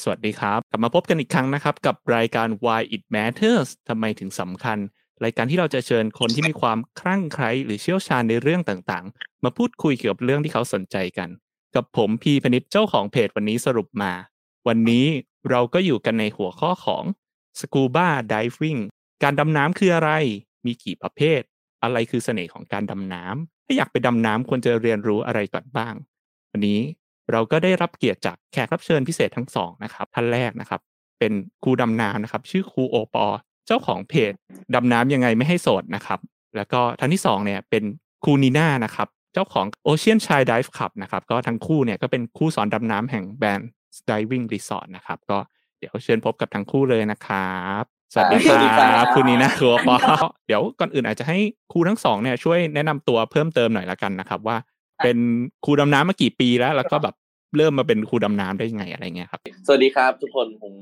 [0.00, 4.78] สวัสดีครับ กลับมาพบกันอีกครั้งนะครับ กับรายการ Why It Matters ทำไมถึงสำคัญ
[5.24, 11.28] รายการที่เราจะเชิญคนที่มีความคลั่งไคล้หรือเชี่ยวชาญในเรื่องต่างๆ มาพูดคุยเกี่ยวกับเรื่องที่เขาสนใจกัน
[11.74, 14.12] กับผมพีพนิษฐ์เจ้าของเพจวันนี้สรุปมา
[14.68, 15.06] วันนี้
[15.50, 17.04] เราก็อยู่กันในหัวข้อของ
[17.60, 18.80] Scuba Diving
[19.22, 20.10] การดำน้ำคืออะไร
[20.66, 21.40] มีกี่ประเภท
[21.82, 25.94] อะไรคือเสน่ห์ของการดำน้ำถ้าอยากไปดำน้ำควรจะเรียนรู้อะไรก่อนบ้าง
[26.52, 26.80] วันนี้
[27.30, 30.80] เราก็ได้รับเกียรติจากแขกรับเชิญพิเศษทั้งสองนะครับท่านแรกนะครับ
[31.18, 31.32] เป็น
[31.62, 33.26] ครูดำน้ำนะครับ ชื่อครูโอปอ
[33.66, 34.32] เจ้าของเพจ
[34.74, 36.18] ดำน้ำยังไงไม่ให้โสดนะครับ
[36.56, 37.84] แล้วก็ท่านที่สองเนี่ยเป็น
[38.24, 43.70] ครูนีน่านะครับ เจ้าของ Ocean Chai Dive Club นะครับ ก็ทั้งคู่เนี่ยก็เป็นคู่สอนดำน้ำแห่งแบรนด์
[44.10, 45.38] Diving Resort นะครับ ก็
[45.78, 49.96] เดี๋ยวเชิญพบกับทั้งคู่เลยนะครับสวัสดีครับคุณนีน่าครูโอปอ
[50.46, 51.38] เดี๋ยวก่อนอื่นอาจจะให้
[51.72, 54.56] ครูทั้งสองเนี่ยช่วยแนะนำตัวเพิ่มเติมหน่อยละกันนะครับ ว่า
[55.04, 55.18] เป็น
[55.64, 57.14] ครูดำน้ำมากี่ปีแล้ว แล้วก็แบบ
[57.56, 60.74] เริ่มมาเป็นครูดำน้ำได้ยังไงอะไรเงี้ยครับ สวัสดีครับทุกคนผม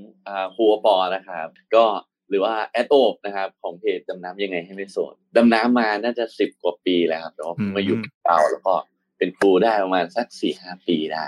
[0.57, 1.85] ครูปอนะครับ ก็
[2.31, 8.75] หรือว่าแอดโอบนะครับ ของเพจดำน้ำยังไงให้ไม่โสดดำน้ำมาน่าจะสิบกว่าปีแล้วครับแต่ว่ามาอยู่เก่าแล้วก็
[9.19, 11.27] เป็นครูได้ประมาณสักสี่ห้าปีได้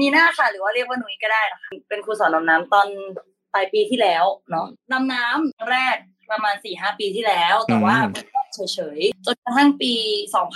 [0.00, 3.18] มีหน้าค่ะ หรือว่าเรียกว่าหนุ่ยก็ได้นะคะเป็นครูสอนดำน้ำตอนป
[3.56, 5.96] ลายปีที่แล้วเนาะดำน้ำแรก
[6.32, 7.96] ประมาณสี่ห้าปีที่แล้ว แต่ว่า
[8.34, 9.92] ก็เฉยๆ จนกระทั่งปี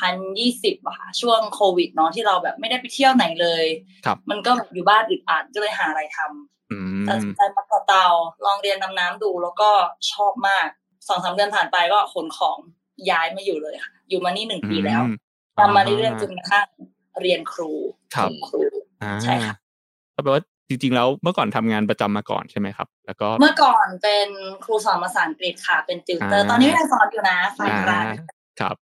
[0.09, 3.65] 2020อะค่ะช่วงโควิดเนาะที่เราแบบไม่ได้ไปเที่ยวไหนเลย
[4.05, 8.07] ครับมันก็แบบอยู่บ้านอึดอัดก็เลยหาอะไรทำตัดสินใจมาต่อเตา
[8.45, 9.71] ลองเรียนดำน้ำดูแล้วก็
[10.13, 10.69] ชอบมาก
[11.09, 12.59] สองสามเดือนผ่านไปก็ขนของ
[13.11, 15.03] ย้ายมาอยู่เลยค่ะ อยู่มานี่หนึ่งปีแล้ว
[15.59, 16.67] ทำมาเรื่อยๆจนกระทั่ง
[17.21, 17.73] เรียนครู
[18.15, 18.63] ครับครู
[19.23, 19.55] ใช่ค่ะ
[20.15, 24.29] ก็แปลว่า จริงๆแล้วเมื่อก่อนทำงานประจำมาก่อนใช่ไหมครับ แล้วก็เมื่อก่อนเป็น
[24.65, 28.07] ครูสอนภาษาอังกฤษค่ะ เป็นติวเตอร์ตอนนี้ยังสอนอยู่นะฝ่ายร้าน
[28.61, 28.77] ครับ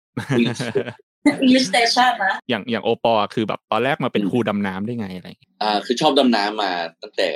[1.45, 5.29] English Station นะอย่างอย่างโอปอคือแบบตอนแรกมาเป็นครูดำน้ำได้ไงอะไร
[5.63, 7.31] อ่าคือชอบดำน้ำมาตั้งแต่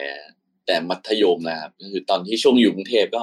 [0.67, 3.23] แต่มัธยมนะครับก็คือตอนที่ช่วงอยู่กรุงเทพก็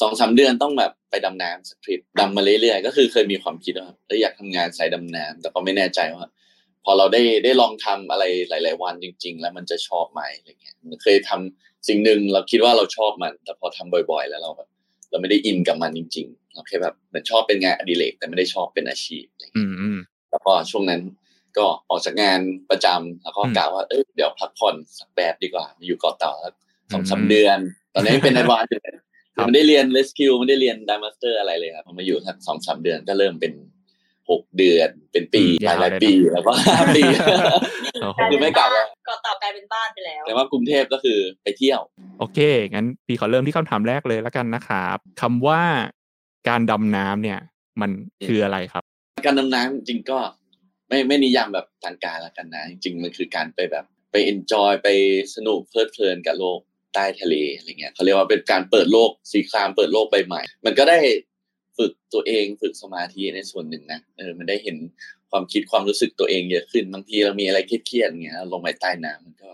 [0.00, 6.26] สองสาเดือนต้องแบบไปดำน้ำสักทริปดำมาเรื่อยๆก็คือเคยมีความคิดว่าอยากทำงานสายดำน้ำแต่ก็ไม่แน่ใจว่า
[6.88, 14.68] พอเราได้ได้ลองทำอะไรหลาย ๆ วันจริง ๆ แล้วมันจะชอบไหมอะไรเงี้ยเคยทำสิ่งหนึ่งเราคิดว่าเราชอบมัน แต่พอทำบ่อย ๆ แล้วเราแบบ
[15.10, 19.98] เราไม่ได้อินกับมันจริง ๆ เราแค่แบบเหมือนชอบเป็นงานอดิเรกแต่ไม่ได้ชอบเป็นอาชีพอะไรเงี้ยอืม
[20.30, 21.02] แล้วก็ช่วงนั้น
[21.58, 26.54] ก็ออกจากงานประจำแล้วก็กล่าวว่าเออเดี๋ยวพักผ่อนสักแบบดีกว่ามาอยู่เกาะเต่าสัก
[26.92, 27.58] สองสามเดือน
[27.94, 28.96] ตอนนี้เป็นไอวานอยู่เลย
[29.44, 33.52] ไม่ได้เรียน rescue ไม่ได้เรียน divemaster อะไรเลยครับพอมาอยู่สักสองสามเดือนก็เริ่มเป็น
[34.30, 37.02] หกเดือนเป็นปีหลายหลายปีแล้วก็ห้าปี
[38.30, 41.80] คือไม่กลับแล้วก็ต่อกลายเป็นบ้านไปแล้ว แต่ว่ากรุงเทพก็คือไปเที่ยว
[42.18, 42.38] โอเค
[42.72, 45.62] งั้นพี่ขอเริ่มที่คำถามแรกเลยแล้วกันนะครับคำว่า
[46.48, 47.38] การดำน้ำเนี่ย
[47.80, 47.90] มัน
[48.26, 48.82] คืออะไรครับ
[49.26, 50.18] การดำน้ำจริงๆก็
[50.88, 54.88] ไม่ไม่นิยามแบบทางการละกันนะ จริง ๆ มันคือการไปแบบไปเอนจอยไป
[55.34, 56.58] สนุกเพลิดเพลินกับโลก
[56.94, 60.98] ใต้ทะเลอะไรเงี้ยเขาเรียกว่าเป็นการเปิดโลกสีครามเปิดโลกใบใหม่ มันก็ได้
[61.78, 64.76] ฝึกตัวเองฝึกสมาธิในส่วนหนึ่งนะเออมันได้เห็น
[65.30, 69.50] ความคิดความรู้สึกตัวเองเยอะขึ้นบางทีเรามีอะไรเครียดๆอย่างเงี้ยลงไปใต้น้ำมันก็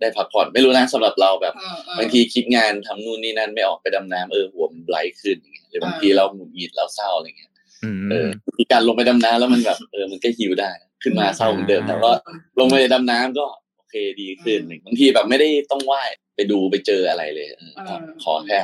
[0.00, 1.54] ได้พักผ่อนไม่รู้นะสำหรับเราแบบ
[1.98, 7.52] บางทีคิดงานทำนู่นนี่นั่นไม่ออกไปดำน้ำเออหัวมันไบรท์ขึ้นอย่างเงี้ยหรือบางทีเราหงุดหงิดเราเศร้าอะไรเงี้ย
[7.84, 10.70] อืมเออมีการลงไปดำน้ำแล้วมันแบบเออมันก็ฮิวได้
[11.02, 12.12] ขึ้นมาเศร้าเหมือนเดิมแต่ว่า
[12.58, 13.46] ลงไปดำน้ำก็
[13.76, 16.02] โอเคดีขึ้นบางทีแบบไม่ได้ต้องไหว้
[16.36, 18.58] ไปดูไปเจออะไรเลยเออก็ขอแค่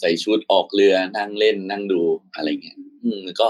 [0.00, 2.00] ใส่ชุดออกเรือนั่งเล่นนั่งดู
[2.34, 3.48] อะไรเงี้ยอืมก็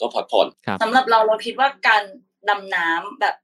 [0.00, 0.46] ก็พักผ่อน
[0.82, 2.02] สำหรับเราเราคิดว่าการ
[2.48, 3.34] ดำน้ำแบบ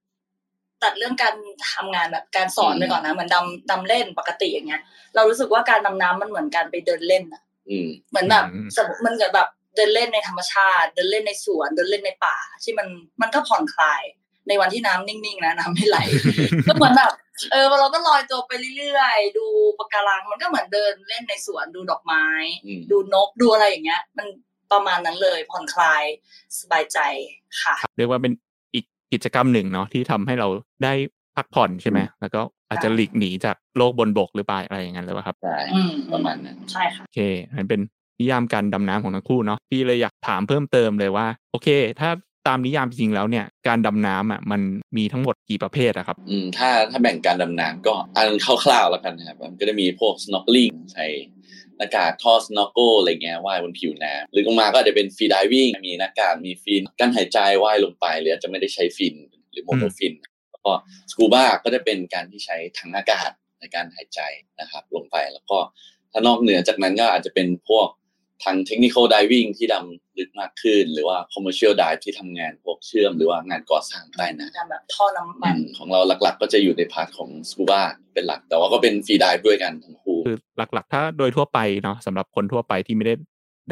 [0.83, 1.35] ตัดเรื่องการ
[1.73, 4.83] ทำงานแบบการสอนไปก่อนนะเหมือนดำดำเล่นปกติอย่างเงี้ย
[5.15, 12.87] เรารู้สึกว่าการดำน้ำมันเหมือนการไปเดินเล่นอะอืมเหมือนแบบอืมสมมติมันเกิดแบบเดินเล่นในธรรมชาติ เดินเล่นในสวน เดินเล่นในป่า ที่มัน
[13.21, 14.03] มันก็ผ่อนคลาย
[14.49, 15.99] ในวันที่น้ำนิ่งๆนะน้ำไม่ไหล
[16.69, 17.13] ก็เหมือนแบบ
[17.53, 19.47] เออเราก็ลอยตัวไปเรื่อยๆ ดู
[19.79, 22.25] ปะการัง มันก็เหมือนเดินเล่นในสวนดูดอกไม้
[22.65, 24.27] อืมดูนกดูอะไรอย่างเงี้ย มัน
[24.73, 26.03] ประมาณนั้นเลยผ่อนคลาย
[26.59, 26.99] สบายใจ
[27.63, 28.33] ค่ะ เรียกว่าเป็น
[28.75, 30.49] อีกกิจกรรมหนึ่งเนาะที่ทำให้เรา
[30.85, 30.93] ได้
[31.37, 37.21] พักผ่อนใช่ไหมแล้วก็อาจจะหลีกหนีจากโลกบนบกหรือเปล่าอะไรอย่างนั้นหรือเปล่าครับใช่อืมประมาณนั้นใช่ค่ะโอเค
[37.53, 37.81] อันเป็น
[38.21, 41.69] นิยามการดำน้ำของทั้งคู่เนาะพี่เลยอยากถามเพิ่มเติมเลยว่า โอเค
[42.01, 42.11] ถ้า
[42.49, 44.61] ตามนิยามจริงๆแล้วเนี่ยการดำน้ำอะมัน
[44.97, 51.07] มีทั้งหมดกี่ประเภทอะครับ อืมถ้าถ้าแบ่งการดำน้ำก็อันคร่าวๆแล้วกันนะครับมันก็จะมีพวก snorkeling ใส่
[51.77, 59.15] หน้ากากท่อ snorkel อะไรเงี้ยว่ายบนผิวน้ำหรือลงมาก็อาจจะเป็น free diving มีหน้ากากมีฟินกั้นหายใจว่ายลงไปหรือจจะไม่ได้ใช้ฟิน
[59.53, 60.15] หรือโมโนฟิน
[60.51, 60.73] แล้วก็
[61.11, 64.21] สกูบ้าก็จะเป็นการที่ใช้ถังอากาศในการหายใจ
[64.61, 65.59] นะครับลงไปแล้วก็
[66.13, 67.87] ถ้านอกเหนือจากนั้นก็อาจจะเป็นพวก
[68.45, 77.83] ทาง technical diving ที่ดำลึกมากขึ้น หรือว่า commercial dive ที่ทำงานพวกเชื่อมหรือว่างานก่อสร้างใต้น้ำดำแบบท่อน้ำมันของเราหลักๆ ก็จะอยู่ใน part ของสกูบา
[78.15, 83.15] เป็นหลัก แต่ว่าก็เป็น freedive ด้วยกันทั้งคู่คือหลักๆ ถ้าโดยทั่วไปเนาะสำหรับคนทั่วไปที่ไม่ได้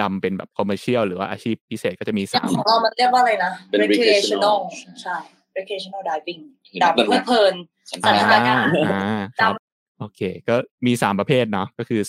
[0.01, 4.59] ดำเป็นแบบ commercial หรือว่าอาชีพพิเศษก็จะมีอย่าสางมของเรามันเรียกว่าอะไรนะเป็น recreational recreational
[5.03, 5.17] ใช่
[5.57, 7.55] recreational diving คือนักดำดำเพลิน้ดเพลิน
[7.91, 8.57] สันสัทนนาทนาการ
[8.93, 9.55] อ่าครับ
[10.01, 10.55] โอเค ก็
[10.87, 12.01] มีสามประเภทเนาะก็คือ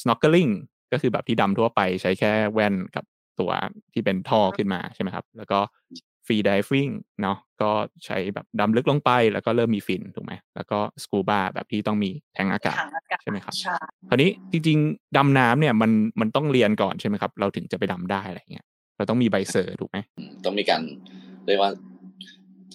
[0.00, 0.50] snorkeling
[0.94, 3.04] ก็คือแบบที่ดำทั่วไปใช้แค่แว่นกับ
[3.40, 3.50] ตัว
[3.92, 5.58] ที่เป็นท่อขึ้นมาใช่ไหมครับ แล้วก็
[6.26, 6.92] free diving
[7.22, 7.70] เนาะก็
[8.06, 13.76] ใช้แบบดำลึกลงไปแล้วก็เริ่มมีฟินถูกไหมแล้วก็ scuba แบบที่ต้องมีแทงอากาศถังอากาศใช่ไหมครับใช่
[14.08, 19.98] คราวนี้จริงๆดำน้ำเนี่ยมันมันต้องเรียนก่อนใช่ไหมครับ เราถึงจะไปดำได้อะไรเงี้ยเราต้องมีใบเซอร์ถูกไหม
[20.44, 20.82] ต้องมีการ
[21.46, 21.70] เรียกว่า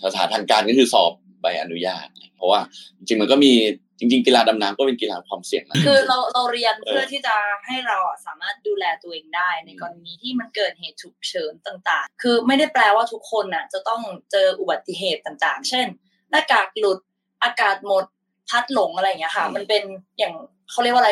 [0.04, 1.12] สถานทางการก็คือสอบ
[1.42, 2.60] ใบอนุญาต เพราะว่า
[2.98, 3.54] จริงๆมันก็มี
[4.00, 7.36] จริง ๆ กีฬาดำน้ำก็เป็นกีฬาความเสี่ยงนะคือเราเราเรียนเออเพื่อที่จะ
[7.68, 14.02] ให้เราอะสามารถดูแลตัวเองได้ ในกรณีที่มันเกิดเหตุฉุกเฉินต่าง ๆ คือไม่ได้แปลว่าทุกคนน่ะ จะต้อง
[14.32, 15.88] เจออุบัติเหตุต่างๆ เช่น
[16.32, 17.00] หน้ากากหลุด
[17.44, 18.06] อากาศหมด
[18.50, 19.84] พัดหลงอะไรอย่างเงี้ยค่ะ มันเป็น
[20.20, 20.34] อย่าง
[20.72, 21.12] เขาเรียกว่าอะไร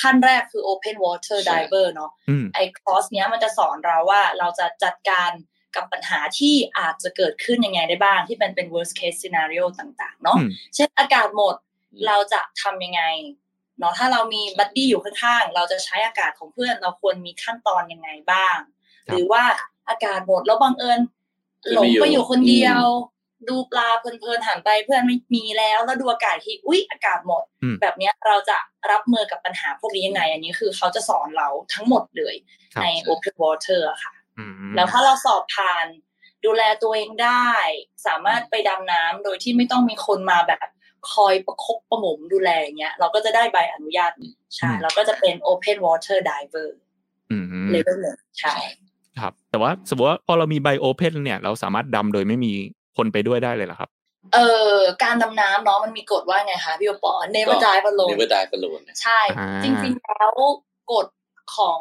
[0.00, 5.30] ขั้นแรกคือ open water diver เนาะอืมไอ้คอร์สเนี้ยมันจะสอนเราว่าเราจะจัดการ
[5.76, 11.71] กับปัญหาที่อาจจะเกิดขึ้นยังไงได้บ้าง ที่เป็นเป็น worst case scenario ต่าง ๆ เนาะอืมเช่นอากาศหมดอืม
[12.06, 13.02] เราจะทำยังไง
[13.78, 18.56] เนาะถ้าเรามีบัดดี้อยู่ข้างๆ เราจะใช้อากาศของเพื่อนเราควรมีขั้นตอนยังไงบ้าง
[19.08, 19.42] ครับหรือว่า
[19.88, 21.00] อากาศหมดแล้วบังเอิญ
[21.60, 23.10] เพื่อนหลงไม่อยู่ไปอยู่คนเดียวอื
[23.48, 28.58] ดูปลาเพลินๆหันไปเพื่อนไม่มีแล้ว แล้วดูอากาศที่อุ๊ยอากาศหมดอืมแบบเนี้ยเราจะ
[28.90, 32.34] รับมือกับปัญหาพวกนี้ยังไง อันนี้คือเขาจะสอนเราทั้งหมดเลย
[32.74, 35.86] ครับใน Open Water อะค่ะอืมแล้วถ้าเราสอบผ่าน
[36.44, 37.48] ดูแลตัวเองได้
[38.06, 40.66] สามารถไปดำน้ำโดยที่ไม่ต้องมีคนมาแบบ
[41.12, 44.12] คอยประคบประหงมดูแลอย่างเงี้ย เราก็จะได้ใบอนุญาต
[44.56, 46.68] ใช่เราก็จะเป็น Open Water Diver
[47.30, 48.54] อืมเลเวลหนึ่งใช่
[49.20, 52.52] ครับ แต่ว่าสมมติว่าพอเรามีไบโอเพนเนี่ย เราสามารถดำโดยไม่มี
[52.96, 53.90] คนไปด้วยได้เลยเหรอครับ
[54.34, 60.32] เอ่อการดำน้ำเนาะมันมีกฎว่าไงคะพี่โอปอ Never ก็ dive alone never die alone นะใช่อ่าจริงๆแล้ว
[60.92, 61.06] กฎ
[61.56, 61.80] ของ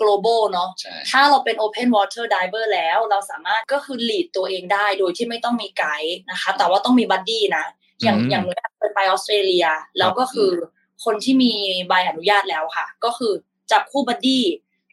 [0.00, 7.64] global เนาะใช่ถ้าเราเป็น open water diver แล้ว เราสามารถก็คือ lead ตัวเองได้โดยที่ไม่ต้องมีไกด์นะคะ แต่ว่าต้องมี buddy นะ
[8.02, 9.66] อย่างอืมอย่างหนูเคยไปออสเตรเลีย
[9.98, 10.50] แล้วก็คือ
[11.04, 11.52] คนที่มี
[11.88, 13.32] ใบอนุญาตแล้วค่ะ ก็คือ
[13.70, 14.44] จับคู่ buddy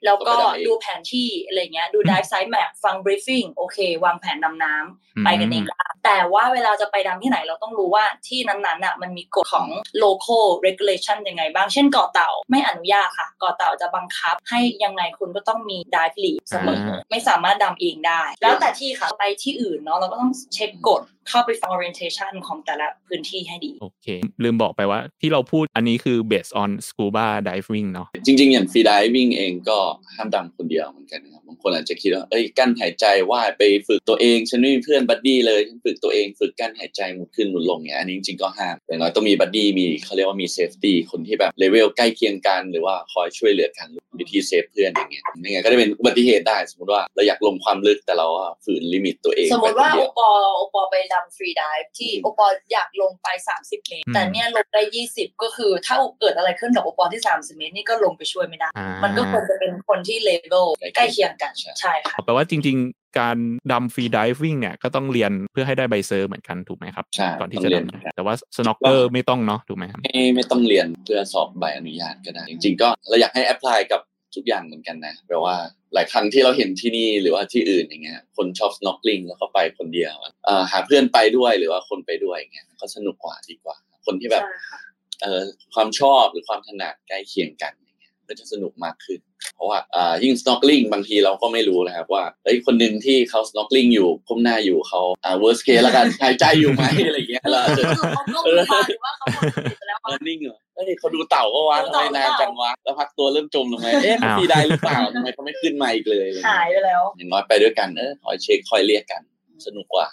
[0.06, 9.68] แล้วก็ดูแผนที่อะไรเงี้ยดู dive site map ฟัง briefing โอเค วางแผนดำน้ำไปกันเองได้แต่ว่าเวลาจะไปดำที่ไหนเราต้องรู้ว่าที่นั้นๆน่ะมันมีกฎของ
[10.04, 24.08] local regulation ยังไงบ้าง เช่นเกาะเต่าไม่อนุญาตค่ะเกาะเต่าจะบังคับ ให้ยังไงคุณก็ต้องมี dive lead เสมออาไม่สามารถดำเองได้ แล้วแต่ที่ค่ะไปที่อื่นเนาะเราก็ต้องเช็คกฎ เข้าไปฟัง orientation ของแต่ละพื้นที่ให้ดี โอเค
[24.44, 29.80] ลืมบอกไปว่าที่เราพูดอันนี้คือ based on scuba diving เนาะจริง ๆ อย่าง freediving เองก็
[30.16, 43.88] ห้ามดำคนเดียวเหมือนกันนะครับบางคนอาจจะคิดว่าเอ้ยกลั้นหายใจว่ายไปฝึกตัวเองฉันไม่มีเพื่อน buddy เลยฉันฝึกตัวเองฝึกกลั้นหายใจหมุนขึ้นหมุนลงเนี่ยอันนี้จริงๆก็ห้ามอย่างน้อยต้องมี buddy มีเขาเรียกว่ามี safety คนที่แบบเลเวลใกล้เคียงกันหรือว่าคอยช่วยเหลือกัน
[44.20, 53.28] วิธี save เพื่อนอย่างเงี้ยไม่งั้นก็จะเป็นอุบัติเหตุได้สมมติว่าเราอยากลงความลึกแต่เราอะฝืน limit ตัวเองสมมติว่าไปคนโอเดียวปอโอปอไปดำ freedive ที่อืมโอปออยากลงไป
[53.58, 54.82] 30 เมตรอืมแต่เนี่ยลงได้
[55.14, 60.66] 20 ก็คือถ้าเกิดอะไรขึ้นกับโอปอที่ 30 เมตรนี่ก็ลงไปช่วยไม่ได้อ่ามันก็ควรจะเป็นคนที่เลเวล
[60.96, 63.38] ใกล้เคียงกันใช่ใช่ค่ะแปลว่าจริง ๆการ
[63.72, 74.02] ดำ freediving เนี่ยก็ต้องเรียนเพื่อให้ได้ใบ cert เหมือนกันถูกไหมครับใช่ก่อนที่จะดำต้องเรียนแต่ว่า snorkel ไม่ต้องเนาะถูกไหมครับไม่ไม่ต้องเรียนเพื่อสอบใบอนุญาตก็ได้ จริง ๆ ก็เราอยากให้ apply กับ
[74.36, 75.56] ทุกอย่างเหมือนกันนะแปลว่า
[75.94, 80.14] หลายครั้งที่เราเห็นที่นี่หรือว่าที่อื่นอย่างเงี้ย คนชอบ snorkeling แล้วก็ไปคนเดียว
[80.46, 83.76] เอ่อหาเพื่อนไปด้วยหรือว่าคนไปด้วยอย่างเงี้ยก็สนุกกว่าดีกว่า
[84.06, 84.80] คนที่แบบใช่ค่ะ
[85.22, 85.42] เอ่อ
[85.74, 89.20] ความชอบหรือความถนัดใกล้เคียงกันอย่างเงี้ยก็จะสนุกมากขึ้น
[89.56, 109.22] เพราะว่าอ่ายิ่ง snorkeling บางทีเราก็ไม่รู้นะครับว่าเฮ้ยคนหนึ่งที่เขา snorkeling อยู่ก้มหน้าอยู่เขาอ่า worst case แล้วกันหายใจอยู่ไหมอะไรอย่างเงี้ยเราอาจจะเขาก็มีมาหรือว่าเขาหมดสติไปแล้วเออนิ่งเหรอ เอ้ยเขาดูเต่าก็วะดูทำไมเต่านานจังวะแล้วพักตัวเริ่มจมลงไปเอ๊ะเขาอ้าวพีได้หรือเปล่าทำไมเขาไม่ขึ้นมาอีกเลยอะไรเงี้ยหายไปแล้วอย่างน้อยไปด้วยกันเออคอยเช็คคอยเรียกกัน
[109.66, 110.08] สนุกกว่า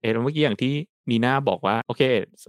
[0.00, 0.74] เออแล้วเมื่อกี้อย่างที่
[1.10, 2.02] นีน่าบอกว่า โอเค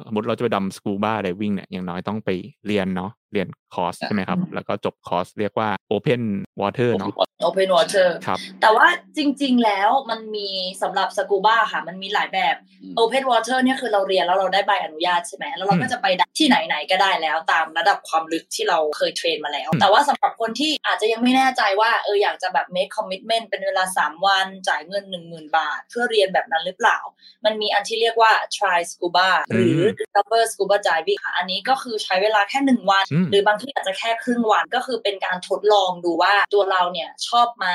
[0.05, 2.29] สมมติเราจะไปดำสกูบ้าไดวิ่งเนี่ยอย่างน้อยต้องไป
[2.67, 6.24] เรียนเนาะเรียนคอร์สใช่ไหมครับ แล้วก็จบคอร์สเรียกว่า Open
[6.62, 7.10] Water เนาะ
[7.48, 10.50] Open Water ครับแต่ว่าจริง ๆ แล้วมันมี
[10.81, 26.98] สำหรับสกูบ้าค่ะ มันมีหลายแบบอืม Open Water เนี่ยคือเราเรียนแล้วเราได้ใบอนุญาตใช่ไหมแล้วเราก็อืมจะไปดับที่ไหนๆก็ได้แล้วตามระดับความลึกที่เราเคยเทรนมาแล้วอืมแต่ว่าสำหรับคนที่อาจจะยังไม่แน่ใจว่าเอออยากจะแบบ make commitment เป็นเวลา 3 วันจ่ายเงิน 10,000 บาท เพื่อเรียนแบบนั้นหรือเปล่า
[27.46, 37.67] มันมีอันที่เรียกว่า try scuba หรือ discover scuba diving ค่ะอันนี้ก็คือใช้เวลาแค่ 1 วันอืมหรือบางที่อาจจะแค่ครึ่งวันก็คือเป็นการทดลองดูว่าตัวเราเนี่ยชอบไหม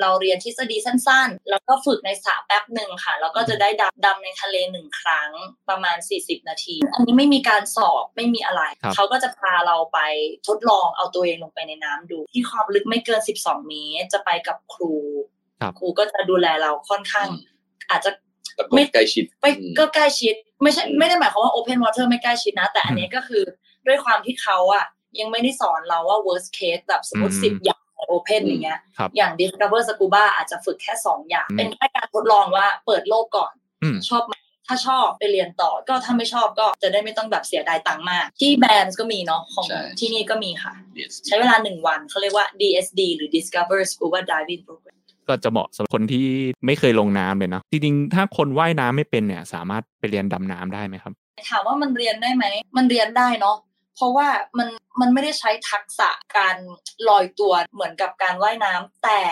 [0.00, 5.30] เราเรียนทฤษฎีสั้นๆ แล้วก็ฝึกในสระแป๊บหนึ่งค่ะ แล้วก็จะได้ดำดำในทะเลหนึ่งครั้ง
[5.68, 9.98] ประมาณ 40 นาที อันนี้ไม่มีการสอบไม่มีอะไรครับเขาก็จะพาเราไป
[10.48, 14.94] ทดลองเอาตัวเองลงไปในน้ำดู ที่ความลึกไม่เกิน 12 เมตร จะไปกับครู
[15.60, 17.42] ครับครูก็จะดูแลเราค่อนข้างอืม
[17.90, 18.10] อาจจะ
[18.58, 23.44] ตะกบใกล้ชิดไปอืมก็ใกล้ชิด ไม่ใช่อืมไม่ได้หมายความว่า Open Water ไม่ใกล้ชิดนะ แต่อันนี้ก็คือ
[23.86, 24.84] ด้วยความที่เขาอะ
[25.20, 34.34] ยังไม่ได้สอนเราว่า worst case แบบสมมติอืมสิบอย่างใน Open อืมอย่างเงี้ยครับอย่าง Discover Scuba อาจจะฝึกแค่สองอย่างอืมเป็นแค่การทดลองว่าเปิดโลกก่อนอืมชอบไหม
[34.66, 44.96] ถ้าชอบไปเรียนต่อก็ถ้าไม่ชอบก็จะได้ไม่ต้องแบบเสียดายตังค์มาก ที่แบรนด์ก็มีเนาะของใช่ที่นี่ก็มีค่ะ Yes ใช้เวลาหนึ่งวันเขาเรียกว่า DSD หรือ Discover Scuba Diving Program
[45.28, 46.26] ก็จะเหมาะสำหรับคนที่
[46.66, 51.12] ไม่เคยลงน้ำเลยเนอะจริงๆถ้าคนว่ายน้ำไม่เป็นเนี่ยสามารถไปเรียนดำน้ำได้ไหมครับ
[51.50, 52.44] ถามว่ามันเรียนได้ไหม
[52.76, 53.56] มันเรียนได้เนาะ
[54.00, 54.28] เพราะว่า
[54.58, 54.68] มัน
[55.00, 56.56] มันไม่ได้ใช้ทักษะการ
[57.08, 59.22] ลอยตัวเหมือนกับการว่ายน้ำแต่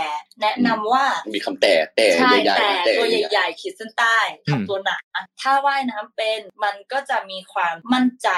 [0.41, 4.99] แนะนำว่ามีคำแต่แต่ใช่ใหญ่แต่ๆแต่ตัวใหญ่ใหญ่ๆขีดเส้นใต้อืมทำตัวหนา
[5.41, 8.29] ถ้าว่ายน้ำเป็นมันก็จะมีความมั่นใจ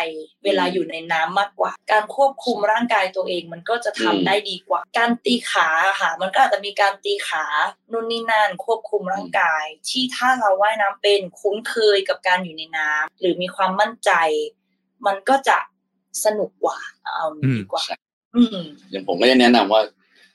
[0.44, 5.68] เวลาอยู่ในน้ำมากกว่า การควบคุมร่างกายตัวเองมันก็จะทำได้ดีกว่า การตีขา
[6.00, 7.44] ค่ะมันก็อาจจะมีการตีขา
[7.92, 14.12] นู่นนี่นั่นควบคุมร่างกาย ที่ถ้าเราว่ายน้ำเป็นคุ้นเคยกับการอยู่ในน้ำหรือมีความมั่นใจ
[15.06, 15.58] มันก็จะ
[16.24, 16.78] สนุกกว่า
[17.14, 17.82] เอางี้ดีกว่า
[18.36, 19.82] อืมๆอย่างผมก็จะแนะนำว่า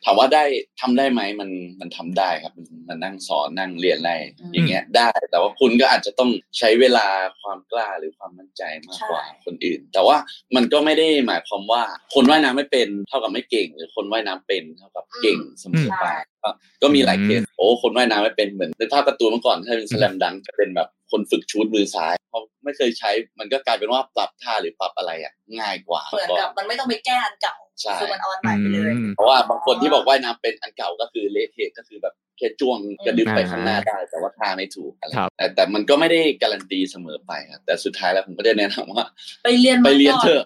[0.08, 0.44] ถามว่าได้
[0.82, 7.08] ทำได้ไหมมันมันทำได้ครับมันมันนั่งสอนนั่งเรียนอะไรอืมอย่างเงี้ยได้ แต่ว่าคุณก็อาจจะต้องใช้เวลา
[7.42, 10.18] ความกล้าหรือความมั่นใจมากกว่าใช่คนอื่น แต่ว่า
[10.56, 11.82] มันก็ไม่ได้หมายความว่า
[12.14, 16.06] คนว่ายน้ำไม่เป็นเท่ากับไม่เก่ง หรือคนว่ายน้ำเป็นเท่ากับเก่งเสมอไป
[16.44, 16.50] ก็
[16.82, 39.06] ก็มีหลายเคสโอ้คนว่ายน้ำไม่เป็นเหมือนในภาพการ์ตูนเมื่อก่อนถ้าเป็นสแลมดังจะเป็นแบบ คนฝึกชูดมือซ้ายเพราะไม่เคยใช้มันก็กลายเป็นว่าปรับท่าหรือปรับอะไรอะง่ายกว่าเหมือนกับมันไม่ต้องไปแก้อันเก่าใช่คือมันออนใหม่ไปเลยอืมเพราะว่าบางคนที่บอกว่ายน้ำเป็นอันเก่าก็คือเละเทะก็คือแบบแค่จ้วงกระดึบไปอ่าข้างหน้าได้ แต่ว่าท่าไม่ถูกอะไรครับแต่แต่มันก็ไม่ได้การันตีเสมอไปครับแต่สุดท้ายแล้วผมก็ได้แนะนำว่า
[39.44, 40.44] ไปเรียนไปเรียนมาก่เถอะ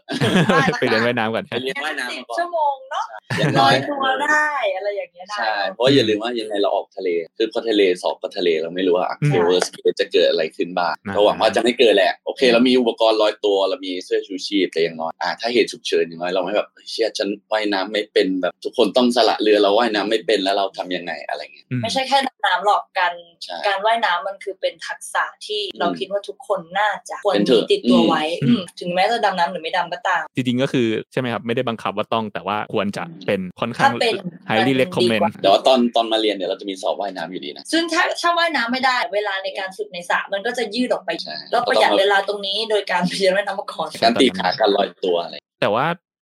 [0.80, 3.06] ไปเรียนว่ายน้ำก่อนไปเรียนว่ายน้ำสิบมาก่อนชั่วโมงเนาะ
[3.38, 9.68] อย่างลน้ออยยตัวได้อะไรอย่างเงี้ยได้ใช่เพราะอย่าลืมว่ายังไงเราออกทะเล คือพอทะเลสอบก็ทะเลเราไม่รู้ว่าอักเสบเวอร์ส
[10.00, 34.16] จะเกิดอะไรขึ้นบ้างอ่าก็หวังว่าจะไม่เกิดแหละโอเค เรามีอุปกรณ์ลอยตัวเรามีเสื้อชูชีพแต่อย่างน้อยอ่าถ้าเหตุฉุกเฉินอย่างน้อยเราไม่แบบเฮ้ยเชี่ยฉันว่ายน้ำไม่เป็นแบบทุกคนต้องสละเรือเราว่ายน้ำไม่เป็นแล้วเราทำยังไงอะไรเงี้ยอืมไม่ใช่แค่ดำน้ำหรอกการใช่การว่ายน้ำมันคือเป็นทักษะที่เราอืมคิดว่าทุกคนน่าจะควรเป็นเถมีอะติดตัวอืมไว้อืมอืมถึงแม้จะดำน้ำหรือไม่ดำก็ตาม จริงๆก็คือใช่ไหมครับ ไม่ได้บังคับว่าต้องแต่ว่าควรจะเป็นค่อนข้างถ้าเป็น
[34.50, 45.86] highly มัน recommend ดีกว่าแต่ว่าตอนตอนมาเรียนเนี่ยเราจะมีสอบว่ายน้ำอยู่ดีนะ ซึ่งถ้าถ้าว่ายน้ำไม่ได้เวลาในการฝึกในสระมันก็จะยืดออกไปใช่แล้วประหยัดเวลาตรงนี้โดยการไปเรียนว่ายน้ำมาก่อนการตีขาการลอยตัวอะไรแต่ว่า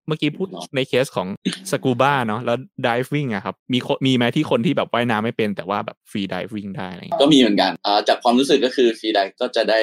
[0.06, 1.28] เมื่อกี้พูดเนอะในเคสของ
[1.70, 9.80] สกูบ้าเนาะแล้ว diving อะครับมีคนมีไหมที่คนที่แบบว่ายน้ำไม่เป็นแต่ว่าแบบฟรี diving ได้อะไรอย่างเงี้ยก็มีเหมือนกันอ่าจากความรู้สึกก็คือฟรีไดก็จะได้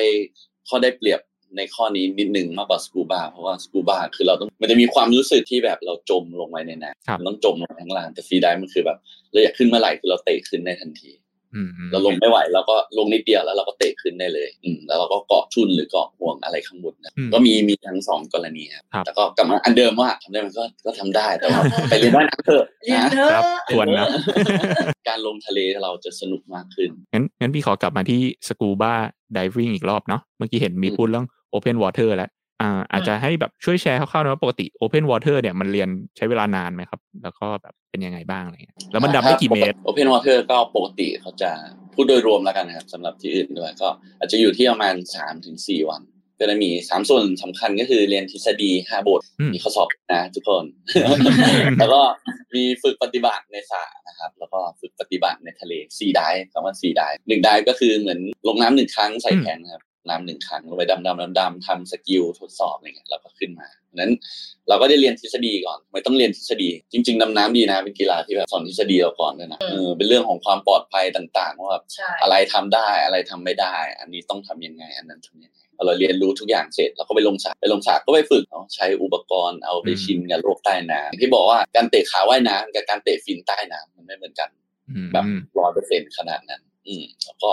[0.68, 1.22] ข้อได้เปรียบ
[1.58, 8.98] ในข้อนี้นิดนึงมากกว่าสกูบาเพราะว่าสกูบาคือเราต้องมันจะมีความรู้สึกที่แบบเราจมลงไปในน้ครับำมันต้องจมลงไปข้างล่างแต่ฟรีไดมันคือแบบ
[9.32, 11.27] เราอยากขึ้นเมื่อไหร่คือเราเตะขึ้นได้ทันทีอืมอืม
[11.92, 24.08] เราลงไม่ไหวเราก็ลงนิดเดียวแล้วเราก็เตะขึ้นได้เลย อืมแล้วเราก็เกาะทุ่นหรือเกาะห่วงอะไรข้างบนนะอืมก็มีมีทั้งสองกรณีครับครับแต่ก็กลับมาอันเดิมว่าทำได้มันก็ก็ทำได้แต่ว่าไปเรียนว่ายน้ำเถอะเรียนนะเถอะครับควรนะ
[25.10, 28.94] การลงทะเลเราจะสนุกมากขึ้นงั้นงั้นพี่ขอกลับมาที่สกูบ้า
[29.36, 32.30] diving อีกรอบเนาะเมื่อกี้เห็นมีอืมพูดเรื่อง open water แล้ว
[32.62, 41.52] อ่าอาจจะให้แบบช่วยแชร์คร่าวๆนะว่าปกติ open water เนี่ยมันเรียนใช้เวลานานไหมครับ แล้วก็แบบเป็นยังไงบ้างอะไรเงี้ยแล้วมันดำได้กี่เมตรโอเพนวอเตอร์ก็ปกติเขาจะ
[41.94, 46.04] พูดโดยรวมแล้วกันนะครับสำหรับที่อื่นด้วยก็อาจจะอยู่ที่ประมาณสามถึงสี่วัน
[46.40, 50.66] ก็จะมีสามส่วนสำคัญก็คือเรียนทฤษฎีห้าบทอืมมีข้อสอบนะทุกคน
[51.80, 52.02] แล้วก็
[52.56, 64.12] มีฝึกปฏิบัติในสระนะครับ แล้วก็ฝึกปฏิบัติในทะเลสี่ dive คำว่าสี่ dive หนึ่ง dive ก็คือเหมือนลงน้ำหนึ่งครั้งใส่แทงนะครับ น้ำหนึ่งครั้งลงไปดำดำดำดำทำ skill ทดสอบอะไรเงี้ยแล้วก็ขึ้นมาเพราะฉะนั้น
[64.70, 84.50] เราก็ได้เรียนทฤษฎีก่อนไม่ต้องเรียนทฤษฎี จริง ๆดำน้ำดีนะเป็นกีฬาที่แบบสอนทฤษฎีเราก่อนด้วยนะเออเป็นเรื่องของความปลอดภัยต่างๆว่าแบบใช่อะไรทำได้อะไรทำไม่ได้ อันนี้ต้องทำยังไง อันนั้นทำยังไงพอเราเรียนรู้ทุกอย่างเสร็จเราก็ไปลงสระไปลงสระก็ไปฝึกเนาะใช้อุปกรณ์เอาไปอืมชินกับโลกใต้น้ำอย่างที่บอกว่าการเตะขาว่ายน้ำกับการเตะฟินใต้น้ำมันไม่เหมือนกัน
[84.90, 85.26] อืมแบบ
[85.60, 87.50] ร้อยเปอร์เซ็นขนาดนั้น อืมแล้วก็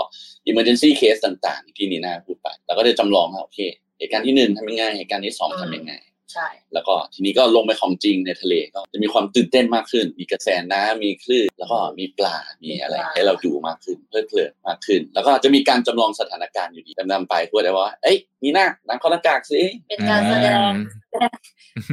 [0.49, 3.59] emergency case ต่างๆ ที่นีน่าพูดไปเราก็จะจำลองว่าโอเค
[3.97, 5.93] เหตุการณ์ที่หนึ่งทำยังไง เหตุการณ์ที่สองทำยังไง
[6.33, 20.77] ใช่ แล้วก็ทีนี้ก็ลงไปของจริงในทะเลก็จะมีความตื่นเต้นมากขึ้น มีกระแสน้ำมีคลื่น แล้วก็มีปลา มีอะไรมีปลาให้เราดูมากขึ้น เพลิดเพลินมากขึ้น แล้วก็จะมีการจำลองสถานการณ์อยู่ดีดำๆไปพูดได้ว่า เอ้ยนี่นะน้ำเข้าหน้ากากสิเป็นการแสดงอืม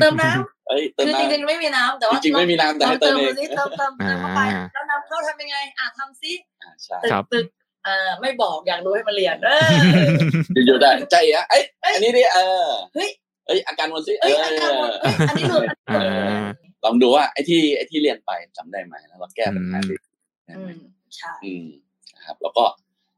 [0.01, 0.31] เติมน้
[0.69, 7.47] เออ้ยเติมคือน้จริงๆไม่มีน้ำแต่ว่าำจริงๆไม่มีน้ำแต่ให้เราเติเติมมเอดูงสิเติมเติมเติมเข้าไปอ่าแล้วน้ำเข้าทำยังไงอะทำซิอ่าใช่ตึกครับตึก
[7.87, 9.69] อ่าไม่บอกอยากรู้ให้มันเรียนเออ
[10.67, 13.11] อยู่ๆได้ใจอะเอ้ยเอ้ยอันนี้ดิเออเฮ้ย
[13.47, 16.45] เอ้ยอาการวนซิเอ้ยอาการหมดเอ้ยอันนี้หลุดอันนี้หลุดอ่า
[16.85, 19.97] ลองดูว่าไอ้ที่ไอ้ที่เรียนไปจำได้ไหมแล้วเราแก้ปัญหาได้
[20.59, 20.79] อืม
[21.17, 21.67] ใช่อืม
[22.17, 22.65] นะครับ แล้วก็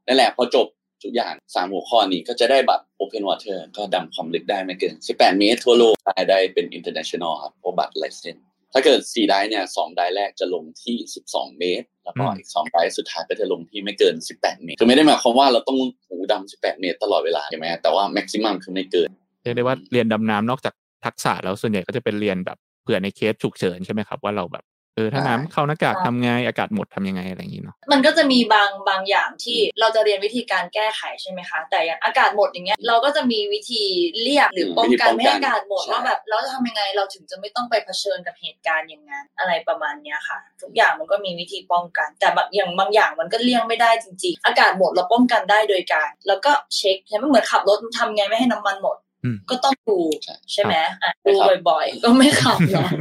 [0.07, 0.67] นั่นแหละพอจบ
[1.03, 8.37] ทุกอย่างสามหัวข้อนี้ก็จะได้บัตร Open Water ก็ดำความลึกได้ไม่เกิน 18 เมตรทั่วโลกได้ได้เป็น international ครับเพราะบัตรไลเซน
[8.73, 10.95] ถ้าเกิด4ได้เนี่ย2ได้แรกจะลงที่
[11.27, 19.09] 12 เมตร แล้วก็อืมอีก2ได้สุดท้ายก็จะลงที่ไม่เกิน 18 เมตรคือไม่ได้หมายความว่าเราต้องหูดำ18 เมตรตลอดเวลาใช่ไหมแต่ว่า maximum คือไม่เกิน
[19.45, 20.73] เรียกได้ว่าเรียนดำน้ำนอกจาก
[21.05, 24.63] ทักษะแล้วส่วนใหญ่ก็จะเป็นเรียนแบบเผื่อในเคสฉุกเฉินใช่ไหมครับว่าเราแบบ
[24.95, 33.83] เออถ้าน้ำเข้าหน้ากากทำไงอากาศหมดทำยังไงอะไรอย่างนี้เนาะมันก็จะมีบางบางอย่างที่เราจะเรียนวิธีการแก้ไขใช่ไหมคะ แต่อย่างอากาศหมดอย่างเงี้ยเราก็จะมีวิธี
[34.21, 49.04] เรียกหรือป้องกันไม่ให้อากาศหมดใช่ว่าแบบเราจะทำยังไงเราถึงจะไม่ต้องไปเผชิญกับเหตุการณ์อย่างนั้นอะไรประมาณเนี้ยค่ะ ทุกอย่างมันก็มีวิธีป้องกัน แต่บางอย่างบางอย่างมันก็เลี่ยงไม่ได้จริง ๆ อากาศหมดเราป้องกันได้โดยการ แล้วก็เช็คใช่ไหมเหมือนขับรถทำไงไม่ให้น้ำมันหมดอืม
[49.49, 52.91] ก็ต้องดูใช่ใช่ไหมอะไม่ดูขับบ่อยๆ ก็ไม่ขับหรอก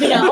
[0.00, 0.24] เดี๋ยว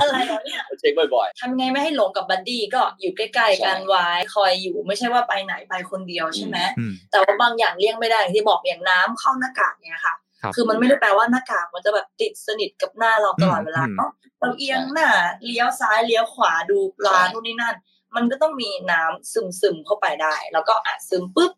[0.00, 15.08] อะไรวะเนี่ยเช็คบ่อยทำไงไม่ให้หลงกับ buddy ก็อยู่ใกล้ๆกันไว้คอยอยู่ไม่ใช่ว่าไปไหนไปคนเดียวใช่ไหมอืมแต่ว่าบางอย่างเลี่ยงไม่ได้อย่างที่บอกอย่างน้ำเข้าหน้ากากเนี่ยค่ะครับคือมันไม่ได้แปลว่าหน้ากากมันจะแบบติดสนิทกับหน้าเราตลอดเวลาอืมเนาะเราเอียงหน้า
[15.44, 17.76] เลี้ยวซ้ายเลี้ยวขวาดูปลาใช่นู่นนี่นั่น
[18.16, 21.52] มันก็ต้องมีน้ำซึมซึมๆเข้าไปได้ แล้วก็อะซึมปุ๊บ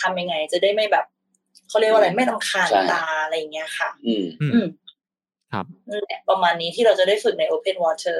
[0.00, 1.04] ทำยังไงจะได้ไม่แบบ
[1.70, 4.68] เขาเรียกว่าอะไรไม่ลำคาญตาอะไรอย่างเงี้ยค่ะๆอืมอืมอืม
[5.52, 8.18] ครับนั่นแหละประมาณนี้ที่เราจะได้ฝึกใน Open Water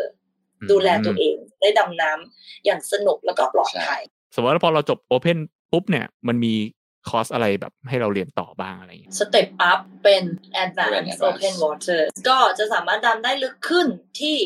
[0.71, 4.02] ดูแลตัวเองได้ดำน้ำอย่างสนุกแล้วก็ปลอดภัย
[4.35, 5.38] สมมติว่าพอเราจบโอเพน
[5.73, 6.54] ปุ๊บเนี่ย มันมี
[7.09, 13.87] คอร์สอะไรแบบให้เราเรียนต่อบ้างอะไรอย่างเงี้ย step up เป็นเป็น Advanced Advanced Open Water ก็จะสามารถดำได้ลึกขึ้น
[14.21, 14.37] ที่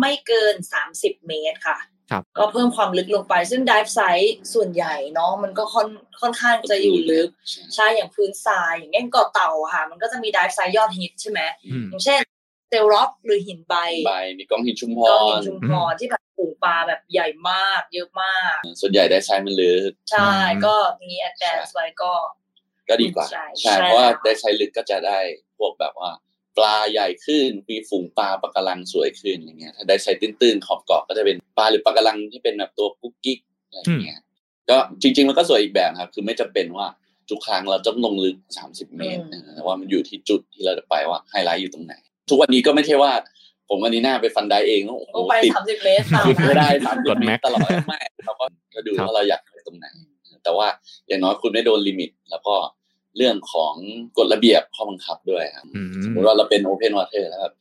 [0.00, 0.54] ไม่เกิน
[0.90, 1.93] 30 เมตรค่ะครับ
[2.38, 5.88] ก็เพิ่มความลึกลงไปซึ่ง dive site ส่วนใหญ่เนาะมันก็ค่อน
[6.20, 7.28] ค่อนข้างจะอยู่ลึก
[7.74, 11.40] ใช่อย่างพื้นทรายอย่างเงี้ยเกาะเต่าค่ะ มันก็จะมี dive site ยอดฮิตใช่ไหม
[11.72, 12.20] อืมอย่างเช่น
[12.68, 13.74] Sail Rock หรือหินใบ
[14.06, 22.12] ใบมีกล้องหินชุมพก็หินรชุมพรที่แบบฝูงปลาแบบใหญ่มาก เยอะมาก ส่วนใหญ่ dive site มันลึกใช่อืมก็มี advance ไว้ก็
[22.88, 25.18] ก็ดีกว่า ใช่ใช่ใช่เพราะว่าค่ะ dive site ลึกก็จะได้
[25.58, 26.10] พวกแบบว่า
[26.56, 34.20] ปลาใหญ่ขึ้น มีฝูงปลาปะการังสวยขึ้นอย่างเงี้ย ถ้า dive site ตื้นๆขอบเกาะก็จะเป็นปลาหรือปะการังที่เป็นแบบตัวกุ๊กกิ๊กอะไรอย่างเงี้ย
[34.70, 36.86] ก็จริง ๆ มันก็สวยอีกแบบครับ คือไม่จำเป็นว่า
[37.30, 38.36] ทุกครั้งเราต้องลงลึก
[38.66, 41.94] 30เมตรอืมแต่ว่ามันอยู่ที่จุดที่เราจะไปว่าไฮไลท์อยู่ตรงไหน
[42.28, 43.12] ทุกวันนี้ก็ไม่ใช่ว่า
[43.68, 49.86] ผมวันนี้หน้าไป fun dive เองโอ้โอ้โหไปติดสามสิบเมตรเปล่าคือไม่นะได้สามกสิดบเมแม็ตกรตลอดไม่เราก็ก็ดูครับว่าเราอยากไปตรงไหน
[50.44, 50.66] แต่ว่า
[51.08, 52.54] อย่างน้อยคุณไม่โดน limit แล้วก็
[53.16, 53.74] เรื่องของ
[54.18, 57.54] กฎระเบียบข้อบังคับด้วยครับอืมสมมติว่าเราเป็น Open Water แล้วแบบ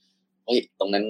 [0.45, 1.05] เฮ้ยตรงนั้น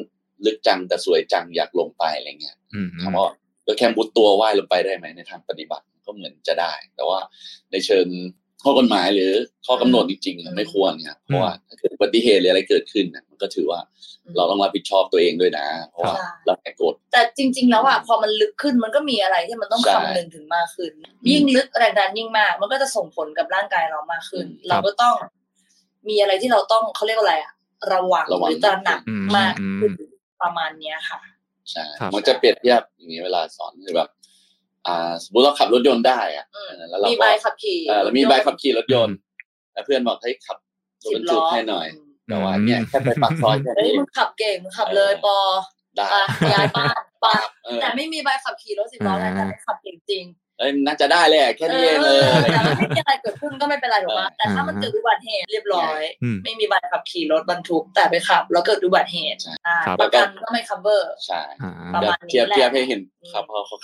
[0.45, 3.33] ลึกจังแต่สวยจังอยากลงไปอะไรเงี้ยอืมถามว่า
[3.65, 7.19] ก็แค่มุดตัวว่ายลงไปได้ไหมในทางปฏิบัติก็เหมือนจะได้ แต่ว่า
[7.71, 8.07] ในเชิง
[8.63, 9.31] ข้อกฎหมายหรือ
[9.65, 13.79] ข้อกำหนดจริงๆไม่ควรเนี่ยเพราะว่าถ้าเกิดอุบัติเหตุหรืออะไรเกิดขึ้นเนี่ยมันก็ถือว่า
[14.37, 20.91] เราต้องรับผิดชอบตัวเองด้วยนะ เพราะว่าใช่เราแหกกฎแต่จริง ๆ แล้วอะพอมันลึกขึ้นมันก็มีอะไรที่มันต้องใช่คำนึงถึงมากขึ้น
[21.29, 25.15] ยิ่งลึกแรงดันยิ่งมาก มันก็จะส่งผลกับร่างกายเรามากขึ้นอืมเราก็ต้อง
[26.09, 27.53] มีอะไรที่เราต้องเขาเรียกว่าอะไรอะ
[27.93, 31.19] ระวังระวังหรือตระหนักอืมมากขึ้นอืมประมาณเนี้ยค่ะ
[31.71, 34.09] ใช่ครับมันจะเปรียบเทียบอย่างนี้เวลาสอนคือแบบ
[34.87, 39.15] อ่าสมมติเราขับรถยนต์ได้อะอืมเออแล้วเรามีก็ใบขับขี่เออเรามีใบขับขี่รถยนต์
[39.73, 40.57] แล้วเพื่อนบอกให้ขับ
[41.05, 45.37] รถสิบบรรทุล้กอให้หน่อยมแต่ว่าเนี่ยแค่ไปปากซอยแค่เฮ้ยนี้มึงขับเก่งมึงขับเลยปอ
[45.95, 46.05] ได้
[46.37, 50.25] ไปย้ายบ้านปะเออแต่ไม่มีใบขับขี่รถสิบล้ออ่าแต่ไม่ขับเก่งจริง
[50.59, 63.31] เอ้ยน่าจะได้แหละแค่นี้เองเลยเอออะไรแต่เงี้ยไม่มีอะไรเกิดขึ้นก็ไม่เป็นไรหรอกนะแต่ถ้ามันเกิดอุบัติเหตุเรียบร้อยอืมไม่มีใบขับขี่รถบรรทุกแต่ไปขับ แล้วเกิดอุบัติเหตุใช่อ่าครับประกันก็ไม่ cover ใช่อ่าประเดี๋ยวมาณนี้เทียบแหละเทียบให้เห็นอืม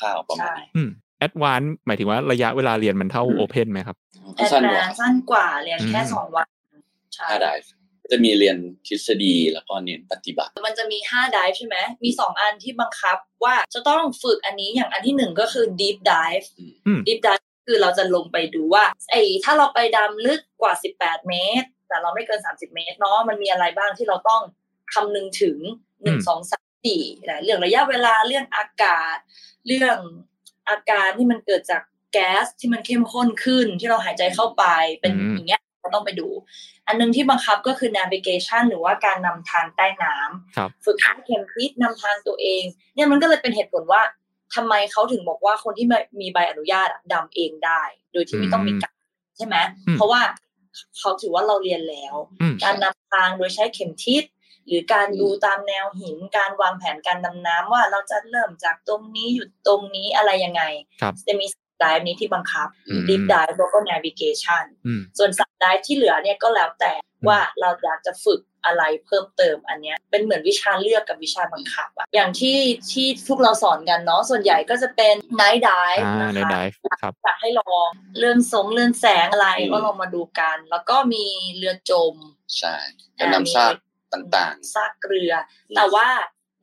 [0.02, 3.98] คร่าวๆประมาณใช่นี้อืมแอดวานหมายถึงว่าระยะเวลาเรียนมันเท่าอืมโอเพนไหมครับ
[4.36, 6.48] แอดสั้นกวาว่านสั้นกว่าเรียนแค่อืมสองวัน
[7.16, 7.54] ใช่ห้าได้
[8.12, 16.46] จะมีเรียนทฤษฎีแล้วก็เน้นปฏิบัติ มันจะมีห้า dive ใช่ไหม มีสองอันที่บังคับว่าจะต้องฝึกอันนี้อย่างอันที่หนึ่งก็คือ deep dive
[16.88, 24.42] อืม deep dive คือเราจะลงไปดูว่าไอ้ถ้าเราไปดำลึกกว่า 18 เมตร แต่เราไม่เกิน 30 เมตรเนาะมันมีอะไรบ้างที่เราต้อง
[24.94, 25.58] คำนึงถึง
[26.04, 29.18] หนึ่งอืมสองสามสี่นะเรื่องระยะเวลาเรื่องอากาศ
[29.68, 29.98] เรื่อง
[30.70, 31.82] อาการที่มันเกิดจาก
[32.14, 34.64] แก๊สที่มันเข้มข้นขึ้นที่เราหายใจเข้าไป
[35.00, 36.28] เป็นอืมอย่างเงี้ยเราต้องไปดู
[36.90, 42.64] อันหนึงที่บังคับก็คือ navigation หรือว่าการนำทางใต้น้ำครับฝึกให้เข็มทิศนำทางตัวเอง
[42.96, 44.02] เนี่ยมันก็เลยเป็นเหตุผลว่า
[44.56, 45.88] ทำไมเขาถึงบอกว่าคนที่
[46.22, 47.82] มีใบอนุญาตอะดำเองได้
[48.14, 48.96] โดยที่ไม่ต้องมีการ
[49.38, 49.56] ใช่ไหม
[49.88, 50.22] อืมเพราะว่า
[51.00, 54.24] เขาถือว่าเราเรียนแล้วอืมการนำทางโดยใช้เข็มทิศ
[54.68, 60.64] หรือการดูตามแนวหิน การวางแผนการดำน้ำว่าเราจะเริ่มจากตรงนี้หยุดตรงนี้อะไรยังไง
[61.02, 61.46] ครับจะมี
[61.82, 66.94] สายนี้ที่บังคับอืม deep dive แล้วก็ navigation อืมส่วนสัปดาห์ที่เหลือเนี่ยก็แล้วแต่
[67.28, 72.60] ว่าเราอยากจะฝึกอะไรเพิ่มเติมอันเนี้ยเป็นเหมือนวิชาเลือกกับวิชาบังคับอะอย่างที่
[72.92, 77.88] ที่พวกเราสอนกันเนาะส่วนใหญ่ก็จะเป็น night dive อ่านะในคะไดฟ์ครับอยากให้ลอง
[78.20, 81.26] เรื่องสงเรื่องแสงอะไรอืมก็ลองมาดูกัน แล้วก็มี
[81.58, 82.16] เรือจม
[82.58, 82.76] ใช่
[83.20, 83.74] การนำซาก
[84.14, 86.08] ต่างซากเรือๆแต่ว่า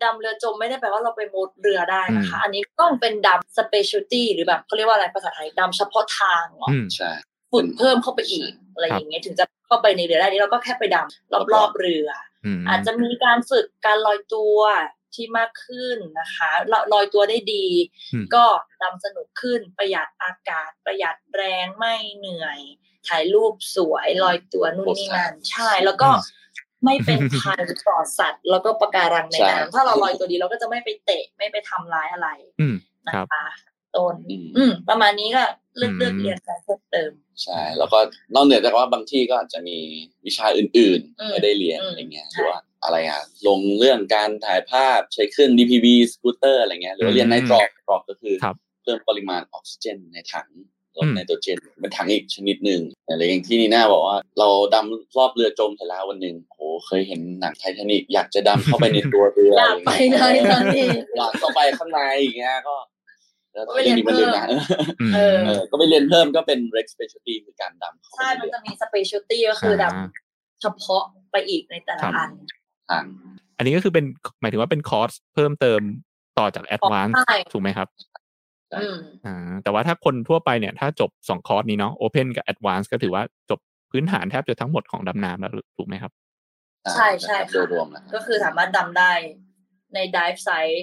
[0.04, 7.10] ดำเรือจมไม่ได้แปลว่าเราไปมุดเรือได้นะคะ อันนี้ต้องเป็นดำ specialty หรือแบบเขาเรียกว่าอะไรภาษาไทยดำเฉพาะทางเหรออืมใช่
[7.52, 12.08] ฝึกเพิ่มเข้าไปอีกอะไรอย่างเงี้ยถึงจะเข้าไปในเรือได้นี่เราก็แค่ไปดำรอบๆเรือ
[12.44, 14.58] อืมอาจจะมีการฝึกการลอยตัว
[15.14, 17.66] ที่มากขึ้นนะคะลลอยตัวได้ดี
[18.12, 18.44] อืมก็
[18.82, 22.60] ดำสนุกขึ้นประหยัดอากาศ ประหยัดแรงไม่เหนื่อย
[23.08, 26.08] ถ่ายรูปสวยลอยตัวนู่นนี่นั่นใช่แล้วก็
[26.86, 32.28] ไม่เป็นภัยต่อสัตว์ แล้วก็ปะการังในใช่น้ำถ้าเราลอยตัวดีเราก็จะไม่ไปเตะไม่ไปทำร้ายอะไร
[32.60, 32.74] อืม
[33.06, 33.46] นะครับคะ
[33.96, 35.42] ต้นอืมอืม ประมาณนี้ก็
[35.76, 37.10] เลือกอืมเลือกเรียนการเพิ่มเติม
[37.42, 37.98] ใช่ แล้วก็
[38.34, 39.78] นอกเหนือจากว่าบางที่ก็อาจจะมี
[40.26, 50.48] วิชาอื่นอืมๆไม่ได้เรียนอืมอะไรเงี้ยใช่หรือว่าอะไรอะลงเรื่องการถ่ายภาพใช้เครื่อง DPV สกูตเตอร์อะไรเงี้ยหรือว่าเรียนอืมไนตรอกกรอกก็คือครับเพิ่มปริมาณออกซิเจนในถัง
[50.96, 62.76] ลอืดมไนโตรเจนเป็นถังอีกชนิดหนึ่งอะไรอย่างที่นีน่าบอกว่า เราดำรอบเรือจมเสร็จแล้ววันหนึ่งโอ้โหเคยเห็นหนังไททานิกอยากจะดำเข้าไปในตัวเรืออยากไปเลยตอนนี้อยากเข้าไปข้างในอย่างเงี้ยก็
[63.52, 64.46] แล้วไปเรียนมันลืมนะ
[65.00, 70.08] อืมเออเออก็ไปเรียนเพิ่มก็เป็น Rex Specialty คือการดำเข้าไปใช่ในมันเรือจะมี specialty ก็คือแบบอ่า
[70.62, 72.30] เฉพาะไปอีกในแต่ละครับอัน
[72.90, 73.04] ทาง
[73.56, 74.04] อันนี้ก็คือเป็น
[74.40, 75.80] หมายถึงว่าเป็นคอร์สเพิ่มเติม
[76.38, 77.88] ต่อจาก Advance ใช่ถูกไหมครับ
[78.74, 86.12] อืมอ่าแต่ว่าถ้าคนทั่วไปเนี่ย ถ้าจบสองคอร์สนี้เนาะ Open กับ Advanced ก็ถือว่าจบพื้นฐานแทบจะทั้งหมดของดำน้ำแล้วถูกไหมครับ
[86.94, 89.12] ใช่ใช่โดค่ะยรวมนะก็คือสามารถดำได้
[89.94, 90.80] ใน dive site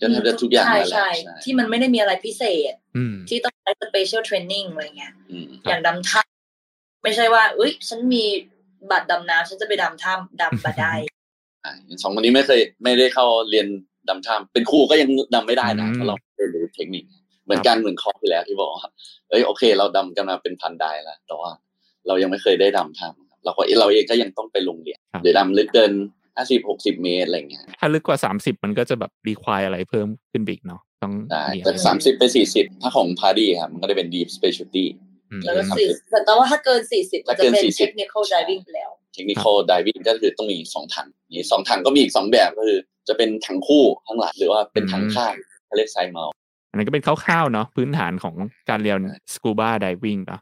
[0.00, 8.24] ก็แทบจะทุกอย่างใช่นั่นแหละใช่ใช่ที่มันไม่ได้มีอะไรพิเศษอืมที่ต้องใช้ special training อะไรเงี้ยอืมครับอย่างดำท่ำไม่ใช่ว่าอุ้ยฉันมี
[8.90, 10.92] บัตรดำน้ำฉันจะไปดำท่ำดำมาได้
[11.64, 13.66] อ่าสองคนนี้ไม่เคยไม่ได้เข้าเรียน
[14.08, 17.04] ดำท่ำเป็นครูก็ยังดำไม่ได้นะอืมเพราะเราไม่ได้รู้เทคนิค
[17.44, 18.86] เหมือนกันเหมือนคอร์สที่แล้วที่บอกว่า
[19.28, 21.50] เอ้ยโอเค เราดำกันมาเป็นพันไดแล้วแต่ว่า
[22.06, 25.92] เรายังไม่เคยได้ดำท่ำเราก็เราเองก็ยังต้องไปลงเรียนครับหรือดำลึกเกิน
[26.36, 34.86] ห้าสิบหกสิบเมตรอะไรเงี้ยถ้าลึกกว่าสามสิบมันก็จะแบบรีควายอะไรเพิ่มขึ้นไปอีกเนาะต้องได้มีอะไรจากสามสิบไปสี่สิบถ้าของพาดีครับมันก็ได้เป็น deep specialty
[35.30, 35.88] อืมแล้วก็ครับสี่
[36.26, 42.78] แต่ว่าถ้าเกินสี่สิบมันจะเป็นถ้าเกิน40 technical diving ไปแล้ว technical diving ก็คือต้องมีสองถังมีสองถังก็มีอีกสองแบบก็คือ
[43.08, 45.34] จะเป็นถังคู่ข้างหลังหรือว่าเป็นถังข้าง
[45.66, 46.24] เขาเรียกไซเมา
[46.72, 48.34] อันนั้นก็เป็นคร่าวๆเนาะพื้นฐานของ
[48.70, 48.98] การเรียน
[49.34, 50.40] สกูบาไดวิ่งเนาะ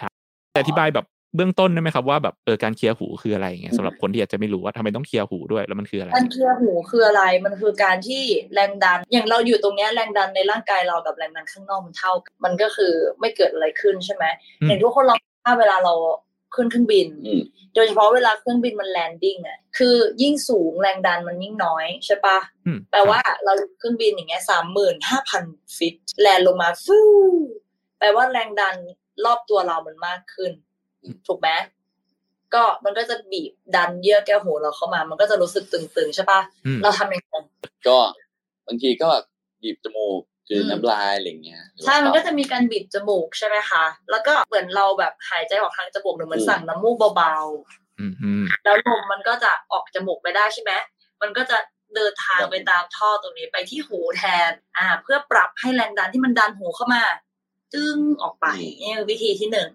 [0.00, 0.12] ครับ
[0.52, 8.22] แต่อธิบายแบบเบื้องต้นได้ไหมครับว่าแบบเออการเคลียร์หูคืออะไรอย่างเงี้ยสำหรับคนที่อาจจะไม่รู้ว่าทำไมต้องเคลียร์หูด้วยแล้วมันคืออะไร การเคลียร์หูคืออะไรมันคือการที่
[8.54, 14.24] แรงดัน อย่างเราอยู่ตรงเนี้ยแรงดันในร่างกายเรากับแรงดันข้างนอกมันเท่ากันมันก็คือไม่เกิดอะไรขึ้นใช่ไหม
[14.60, 15.92] อืมอย่างทุกคนลองถ้าเวลาเรา
[16.56, 17.42] ขึ้นเครื่องบินอืม
[17.74, 25.44] โดยเฉพาะเวลาเครื่องบินมัน landing อะคือยิ่งสูงแรงดันมันยิ่งน้อยใช่ปะอืมแปลว่าเราเครื่องบินอย่างเงี้ยสามหมื่นห้าพัน
[25.76, 26.98] feet land ลงมาฟู
[27.98, 28.76] แปลว่าแรงดัน
[29.24, 30.52] รอบตัวเรามันมากขึ้น
[31.26, 31.48] ถูกไหม
[32.54, 37.34] ก็มันก็จะบีบดันเยื่อแก้วหูเราเข้ามา มันก็จะรู้สึกตึงๆใช่ปะอืมเราทำยังไง
[37.88, 37.98] ก็
[38.66, 39.08] บางทีก็
[39.62, 47.36] บีบจมูก คืออืมน้ำลายอะไรเงี้ยใช่ มันก็จะมีการบีบจมูกใช่ไหมคะ แล้วก็เหมือนเราแบบหายใจออกทางจมูกหรือเหมือนสั่งน้ำมูกเบา
[48.00, 50.72] อืมอืมๆแล้วลมมันก็จะออกจมูกไปได้ใช่ไหม
[51.22, 51.58] มันก็จะ
[51.94, 57.02] เดินทางไปตามท่อตรงนี้ไปที่หูแทน อ่า เพื่อปรับให้แรงดันที่มันดันหูเข้ามา
[57.74, 58.46] จึ้งออกไป
[58.80, 59.68] นี่คือวิธีที่หนึ่ง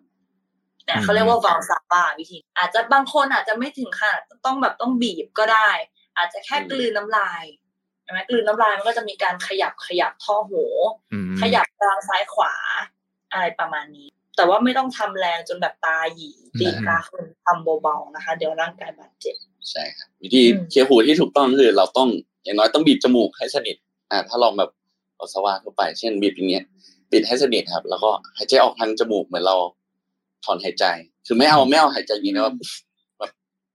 [0.85, 5.69] เนี่ยเขาเรียกว่าวาลซาบาวิธี อาจจะบางคนอาจจะไม่ถึงขนาดต้องแบบต้องบีบก็ได้
[6.17, 7.60] อาจจะแค่กลืนน้ำลายใช่
[8.11, 10.63] ไหมกลืนน้ำลายมันก็จะมีการขยับขยับท่อหู
[11.13, 12.53] อืมขยับกลางซ้ายขวา
[13.31, 19.35] อะไรประมาณนี้ แต่ว่าไม่ต้องทำแรงจนแบบตาหยีตีกาคนทำเบาๆนะคะ เดี๋ยวร่างกายบาดเจ็บ
[19.71, 22.09] ใช่ครับวิธีอืมเคลียร์หูที่ถูกต้องคือเราต้อง
[22.43, 23.75] อย่างน้อยต้องบีบจมูกให้สนิท
[24.11, 24.69] อ่าถ้าลองแบบ
[25.19, 26.65] ปัสสาวะทั่วไป เช่นบีบอย่างเงี้ย
[27.11, 29.55] ปิดให้สนิทครับ แล้วก็หายใจออกทางจมูกเหมือนเรา
[30.45, 30.85] ถอนหายใจ
[31.27, 32.53] คือไม่เอาไม่เอาหายใจอย่างนี้นะว่า
[33.19, 33.31] แบบ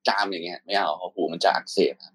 [0.08, 2.14] จามอย่างเงี้ย ไม่เอาเพราะหูมันจะอักเสบครับ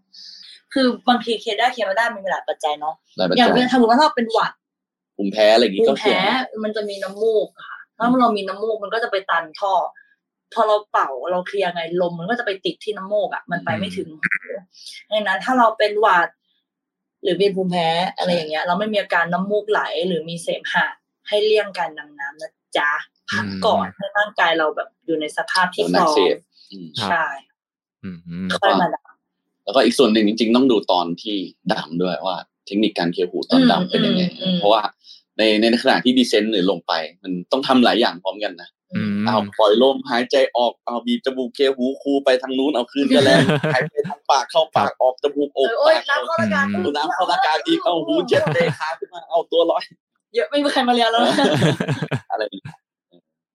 [0.74, 4.52] คือบางทีเคลียร์ได้เคลียร์ไม่ได้มันมีหลายปัจจัยเนาะหลายปัจอย่างจัยเรื่องถ้าสมมติว่าเราเป็นหวัด
[5.16, 9.74] ภูมิแพ้อะไรอย่างงี้ภูก็มิเคลียแพ้ร์มันจะมีน้ำมูกค่ะ ถ้าเรามีน้ำมูกมันก็จะไปตันท่อ
[10.54, 14.30] พอเราเป่าเราเคลียร์ไงลมมันก็จะไปติดที่น้ำมูกอะมันไปไม่ถึงหู
[15.12, 16.28] ดังนั้นถ้าเราเป็นหวัด
[17.24, 20.86] หรือเป็นภูมิแพ้อะไรอย่างเงี้ย เราไม่มีอาการน้ำมูกไหลหรือมีเสมหะ
[21.28, 22.90] ให้เลี่ยงการดำน้ำนะจ๊ะ
[23.32, 26.38] พักก่อนให้ร่างกายเราแบบอยู่ในสภาพที่โดนพอัร้กอเสมบ
[26.72, 27.26] อืมใช่
[28.04, 29.11] อืมอืมค่อยมาดำ
[29.72, 31.38] แล้วแล้วก็อีกส่วนหนึ่งจริง ๆ ต้องดูตอนที่
[31.74, 34.82] ดำด้วยว่า เทคนิคการเคลียร์หูตอนดำเป็นยังไงอืมอืมเพราะว่า
[35.38, 43.40] ในในขณะที่ดีเซนต์หรือลงไป มันต้องทำหลายอย่างพร้อมกันนะอืมเอาปล่อยลมหายใจออกเอาบีบจมูกเคลียร์หูคูไปทางนู้นเอาขึ้นก็แล้ว
[43.74, 49.84] หายใจทางปากเข้าปากออกจมูกเออกอโอ้ยปากน้ำเข้าอากาศดูน้ำเข้าอากาศอีกเอาหูเจ็บเตะขาขึ้นมาเอาตัวลอย
[50.36, 51.36] เยอะไม่มีใครมาเรียนแล้วนะ
[52.32, 52.78] อะไรอย่างเงี้ย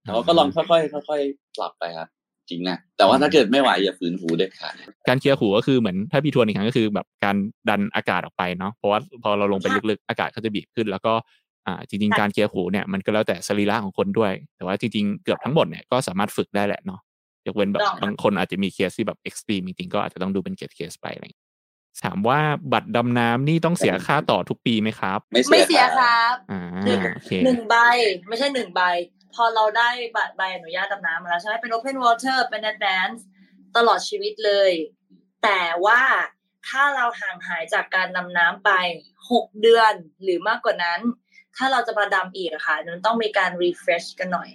[0.07, 2.09] เราก็ลองค่อยๆค่อยๆปรับไปครับ
[2.51, 4.75] จริงนะแต่ว่าถ้าเกิดไม่ไหวอย่าฝืนหูเด็ดขาด
[5.09, 7.37] การเคลียร์หูก็คือเหมือนถ้าพี่ทวนอีกครั้งก็คือแบบการ
[7.69, 11.13] ดันอากาศออกไปเนาะเพราะว่าพอเราลงไปลึกๆอากาศก็จะบีบขึ้น แล้วก็
[11.67, 17.01] อ่าจริง ๆ การเคลียร์หูเนี่ยมันก็แล้วแต่สรีระของคนด้วย แต่ว่าจริงๆเกือบทั้งหมดเนี่ยก็สามารถฝึกได้แหละเนาะ
[17.47, 21.47] ยกเว้นแบบต้องบางคนอาจจะมีเคสที่แบบ extreme จริงๆก็อาจจะต้องดูเป็นเคสเคสไปอะไรอย่างเงี้ย
[22.05, 22.41] ถามว่า
[22.73, 27.75] บัตรดำน้ำนี่ต้องเสียค่าต่อทุกปีไหมครับ ไม่ไม่เสีเสียยครับอ่าหนึ่งโอเคหนึ่งใบ
[28.29, 28.81] ไม่ใช่หนึ่งใบ
[29.35, 33.21] พอเราได้บัตรใบอนุญาตดำน้ำมาแล้วใช่ไหมเป็น Open Water เป็น Advance
[33.77, 34.73] ตลอดชีวิตเลย
[35.45, 36.03] แต่ว่า
[36.69, 38.71] ถ้าเราห่างหายจากการดำน้ำไป
[39.31, 41.01] หกเดือนหรือมากกว่านั้น
[41.57, 44.51] ถ้าเราจะมาดำอีกอะค่ะมันต้องมีการ refresh กันหน่อย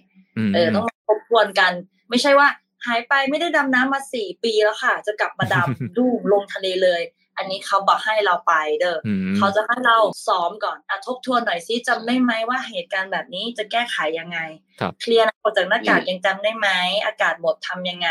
[0.49, 1.71] มเออต้องมาทบทวนกัน
[2.09, 2.47] ไม่ใช่ว่า
[2.85, 7.01] หายไปไม่ได้ดำน้ำมาสี่ปีแล้วค่ะ จะกลับมาดำดูลงทะเลเลย
[7.37, 14.39] อันนี้เขาบอกให้เราไปเด้อออืมเขาจะให้เราซ้อมก่อนอะทบทวนหน่อยซิจำได้ไหมว่าเหตุการณ์แบบนี้จะแก้ไขยังไง
[14.79, 16.69] ครับเคลียร์ออกจากหน้ากากยังจำได้ไหม
[17.05, 18.09] อากาศหมดทำยังไง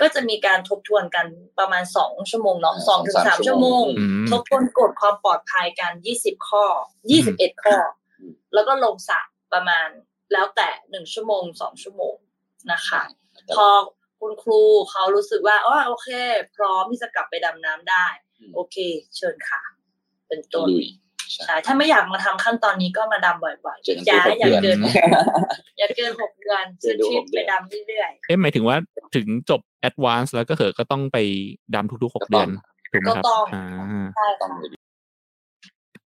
[0.00, 1.26] ก็จะมีการทบทวนกัน
[1.58, 6.64] ประมาณสองชั่วโมงเนาะสองถึงสามชั่วโมงอืมทบทวนกฎความปลอดภัยกันยี่สิบข้อ
[7.10, 9.20] ยี่สิบเอ็ดข้ออมแล้วก็ลงสระ
[9.52, 9.88] ประมาณ
[10.32, 12.14] แล้วแต่หนึ่งชั่วโมงสองชั่วโมง
[12.72, 13.02] นะคะ
[13.56, 13.66] พอ
[14.20, 16.08] คุณครูเขารู้สึกว่าอ๋อโอเค
[16.56, 18.06] พร้อมที่จะกลับไปดำน้ำได้
[18.54, 18.76] โอเค
[19.16, 19.60] เชิญค่ะ
[20.28, 20.86] เป็นต้นลุย
[21.32, 24.86] ใช่ใช่ถ้าไม่อยากมาทำขั้นตอนนี้ก็มาดำบ่อยเจอกันๆอย่าทุกอย่าเดืเกิอนน
[25.78, 28.76] อย่าเกินหกเดือนเจซื้ออดูทริปหกเดืไปอนดำเรื่อยเอ๊ะหมายถึงว่า
[29.14, 31.18] ถึงจบแอดวานซ์แล้วก็เหอะก็ต้องไป
[31.74, 32.50] ดำทุกๆหกก็ต้เดือองน
[32.92, 34.80] ถูกไหมครับก็ต้องอ่าๆใช่ต้องค่ะเลย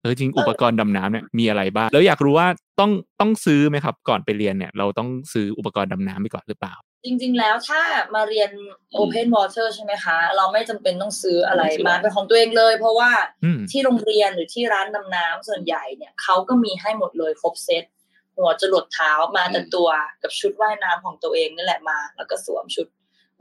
[0.01, 2.47] เออจริงอุปกรณ์ดำน้ำเนี่ยมีอะไรบ้าง แล้วอยากรู้ว่า
[2.79, 6.73] ต้องต้องซื้อไหมครับ ก่อนไปเรียนเนี่ย เราต้องซื้ออุปกรณ์ดำน้ำไปก่อนหรือเปล่า
[7.05, 7.81] จริง ๆ แล้วถ้า
[8.15, 8.51] มาเรียน
[8.97, 13.11] Open Water ใช่ไหมคะ เราไม่จำเป็นต้องซื้ออะไรมาเป็นของตัวเองเลย เพราะว่า
[13.43, 17.83] อืมที่โรงเรียนหรือที่ร้านดำน้ำส่วนใหญ่เนี่ยเขาก็มีให้หมดเลยครบเซต
[18.37, 19.89] หัวจรดเท้ามาแต่ตัว
[20.23, 22.87] กับชุดว่ายน้ำของตัวเองนี่แหละมา แล้วก็สวมชุด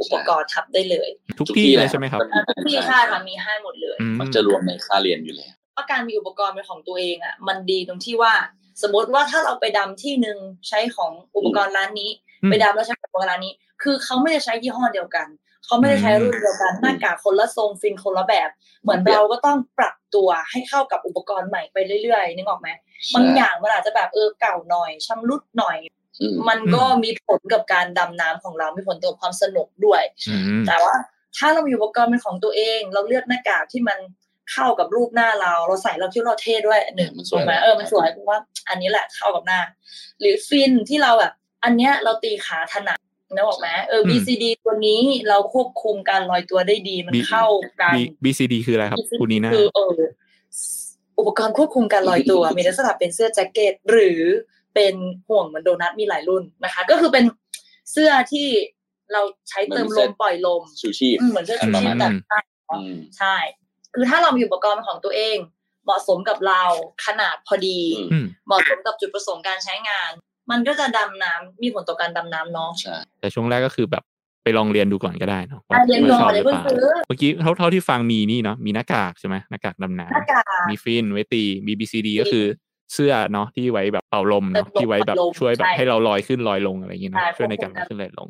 [0.00, 8.34] อุปกรณ์ทับได้เลย ทุกที่เลยใช่ไหมครับอะทุกที่ใช่ค่ะมีให้หมดเลยอืมมันจะรวมในค่าเรียนอยู่แล้วว่าการมีอุปกรณ์เป็นของตัวเองอะมันดีตรงที่ว่า
[8.82, 15.26] สมมติว่าถ้าเราไปดำที่หนึ่งใช้ของอุปกรณ์ร้านนี้อืม ไปดำแล้วใช้อุปกรณ์ร้านนี้ คือเขาไม่ได้ใช้ยี่ห้อเดียวกัน
[15.66, 18.50] เขาไม่ได้ใช้รุ่นเดียวกันหน้ากากคนละทรงฟินคนละแบบ
[18.82, 22.68] เหมือนเราก็ต้องปรับตัวให้เข้ากับอุปกรณ์ใหม่ไปเรื่อยๆนึกออกไหม
[23.14, 25.78] บางอย่างมันอาจจะแบบเออเก่าหน่อยชำรุดหน่อย
[26.20, 30.94] อืมมันก็มีผลกับการดำน้ำของเรา มีผลต่อความสนุกด้วยอืมแต่ว่า
[31.36, 33.98] ถ้าเรามีอุปกรณ์เป็นของตัวเอง เราเลือกหน้ากากที่มัน
[34.52, 39.60] เข้ากับรูปหน้าเรา เราใส่เราคิดว่าเราเท่ด้วยหนึ่งมันสถูวยกไหมเออมันสวยเพราะว่า อันนี้แหละเข้ากับหน้า
[40.20, 41.32] หรือฟินที่เราแบบ
[41.64, 42.98] อันเนี้ยเราตีขาถนัด
[43.34, 47.46] นะบอกไหมเอออืม BCD ตัวนี้เราควบคุมการลอยตัวได้ดีมัน B เข้า
[47.80, 49.98] กัน B BCD คืออะไรครับ BCD คุณนีน่าคือเออ
[51.18, 54.20] อุปกรณ์ควบคุมการลอยตัว มีลักษณะเป็นเสื้อแจ็คเก็ตหรือ
[54.74, 54.94] เป็น
[55.28, 57.24] ห่วงเหมือนโดนัทมีหลายรุ่นนะคะ ก็คือเป็น
[57.92, 58.48] เสื้อที่
[59.12, 63.36] เราใช้เติมลมปล่อยลมชูชีพอืมเหมือนเสื้อชูชีพแต่ใช่อืมใช่
[63.94, 65.36] คือถ้าเรามีอุปกรณ์เป็นของตัวเอง
[65.84, 66.62] เหมาะสมกับเรา
[67.06, 70.10] ขนาดพอดีอืมอืมเหมาะสมกับจุดประสงค์การใช้งาน
[70.50, 74.04] มันก็จะดำน้ำมีผลต่อการดำน้ำเนาะใช่แต่ช่วงแรกก็คือแบบ
[74.42, 76.78] ไปลองเรียนดูก่อนก็ได้เนาะว่าอะเรียนก่อนว่าชอบหเดี๋ยรืวอเพิ่เปงล่าซื้อ
[77.08, 82.44] เมื่อกี้เท่าเท่าที่ฟังมีนี่เนาะมีหน้ากากใช่ไหมหน้ากากดำน้หน้ากากำมีฟินไว้ตีมี BCD ก็คือ
[82.92, 88.28] เสื้อเนาะที่ไว้แบบเป่าลมเนาะเป่าลมที่ไว้แบบเป่าลมช่วยแบบใช่ให้เราลอยขึ้นลอยลงอะไรอย่างเงี้ยเนาะใช่ช่วยในการลควอบยคุมกันขึ้นลอยลง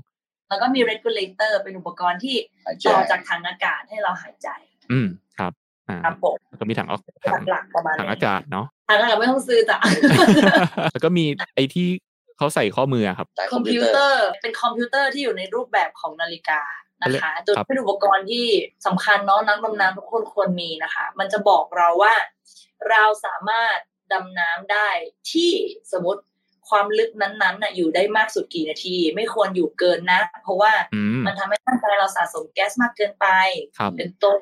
[0.48, 4.48] แล้วก็มี regulator เป็นอุปกรณ์ที่หายใจต่อจากถังอากาศให้เราหายใจ
[4.92, 5.06] อืม
[5.38, 5.52] ครับ
[5.88, 7.00] อ่าครับผมแล้วก็มีถังออก
[7.32, 9.78] ถังหลักๆประมาณถังนี้อากาศเนาะถัง อากาศไม่ต้องซื้อจ้ะ
[10.92, 11.88] แล้วก็มีไอที่
[12.38, 16.60] เขาใส่ข้อมืออะครับ dive computerเป็นคอมพิวเตอร์ที่อยู่ในรูปแบบของนาฬิกา
[17.02, 18.46] นะคะตัวครับเป็นอุปกรณ์ที่
[18.86, 22.14] สำคัญเนาะนักดำน้ำทุกคนควรมีนะคะ มันจะบอกเราว่า
[22.90, 23.76] เราสามารถ
[24.12, 24.88] ดำน้ำได้
[25.32, 25.52] ที่
[25.92, 26.22] สมมติ
[26.68, 33.26] ความลึกนั้นๆน่ะอยู่ได้มากสุดกี่นาที ไม่ควรอยู่เกินนะ เพราะว่าอืมมันทำให้ร่างกายเราสะสมแก๊สมากเกินไป
[33.78, 34.40] ครับเป็นต้น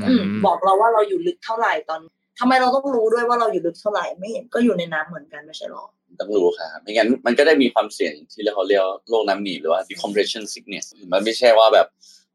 [0.00, 2.00] อืมอืมบอกเราว่าเราอยู่ลึกเท่าไหร่ตอน
[2.38, 5.84] ทำไมเราต้องรู้ด้วยว่าเราอยู่ลึกเท่าไหร่ไม่เห็นก็อยู่ในน้ำเหมือนกันไม่ใช่หรอ
[6.20, 11.86] ต้องรู้ครับไม่งั้นมันก็ได้มีความเสี่ยงที่เราเรียกว่าโรคน้ำหนีบหรือว่า decompression sickness มันไม่ใช่ว่าแบบ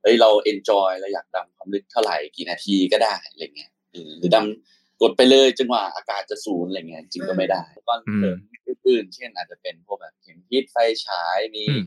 [0.01, 11.81] เฮ้ยเรา enjoy เราอยากดำความลึกเท่าไหร่กี่นาทีก็ได้อะไรเงี้ยเออหรือดำกดไปเลยจนกว่าอากาศจะศูนย์อะไรเงี้ยจริงก็ไม่ได้อุปก็เสริมอื่นๆเช่นอาจจะเป็นพวกแบบเข็มทิศไฟฉายมีอืม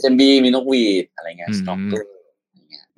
[0.00, 2.17] SMB มีนกหวีดอะไรเงี้ยอืม snorkel อะไรเงี้ย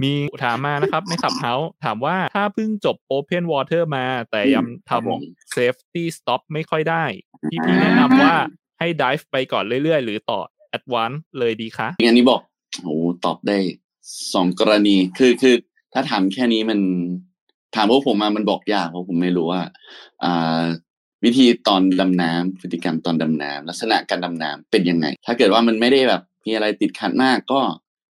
[0.03, 0.13] มี
[0.45, 7.05] ถามมานะครับ ในขับเฮาถามว่าถ้าเพิ่งจบ Open Water มา แต่ยังทครับผมำ Safety Stop ไม่ค่อยได้
[7.51, 8.35] พี่พี่แนะนำว่า
[8.79, 10.41] ให้ dive ไปก่อนเรื่อยๆ หรือต่อ
[10.77, 12.41] Advance เลยดีคะงานนี้บอก
[12.83, 13.59] โอ้ตอบได้
[14.35, 15.55] สองกรณีคือคือ
[15.93, 16.81] ถ้าถามแค่นี้มัน
[17.75, 19.63] ถามพวกผมมามันบอกยากเพราะผมไม่รู้ว่า
[20.25, 20.63] อ่า
[21.25, 27.61] วิธีตอนดำน้ำพฤติกรรมตอนดำน้ำลักษณะการดำน้ำเป็นยังไง ถ้าเกิดว่ามันไม่ได้แบบมีอะไรติดขัดมากก็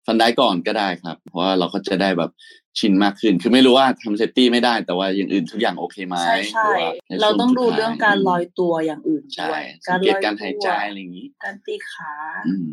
[0.06, 2.30] ฟันได้ก่อนก็ได้ครับ เพราะว่าเราก็จะได้แบบ
[2.78, 12.12] ชินมากขึ้น คือไม่รู้ว่าทำเซฟตี้ไม่ได้แต่ว่าอย่างอื่นทุกอย่างโอเคไหมใช่ใช่หรือว่าในเราช่วต้องดูสุท้ยเรื่องการลอยตัวอย่างอื่นใช่ด้วยสังเกตการลอหายใจอะไรอย่างนี้ การตีขา
[12.46, 12.68] อืม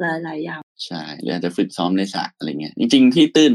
[0.00, 3.52] หลายๆอย่างใช่หรืออาจจะฝึกซ้อมในสระอะไรเงี้ยจริง ๆ ที่ตื้น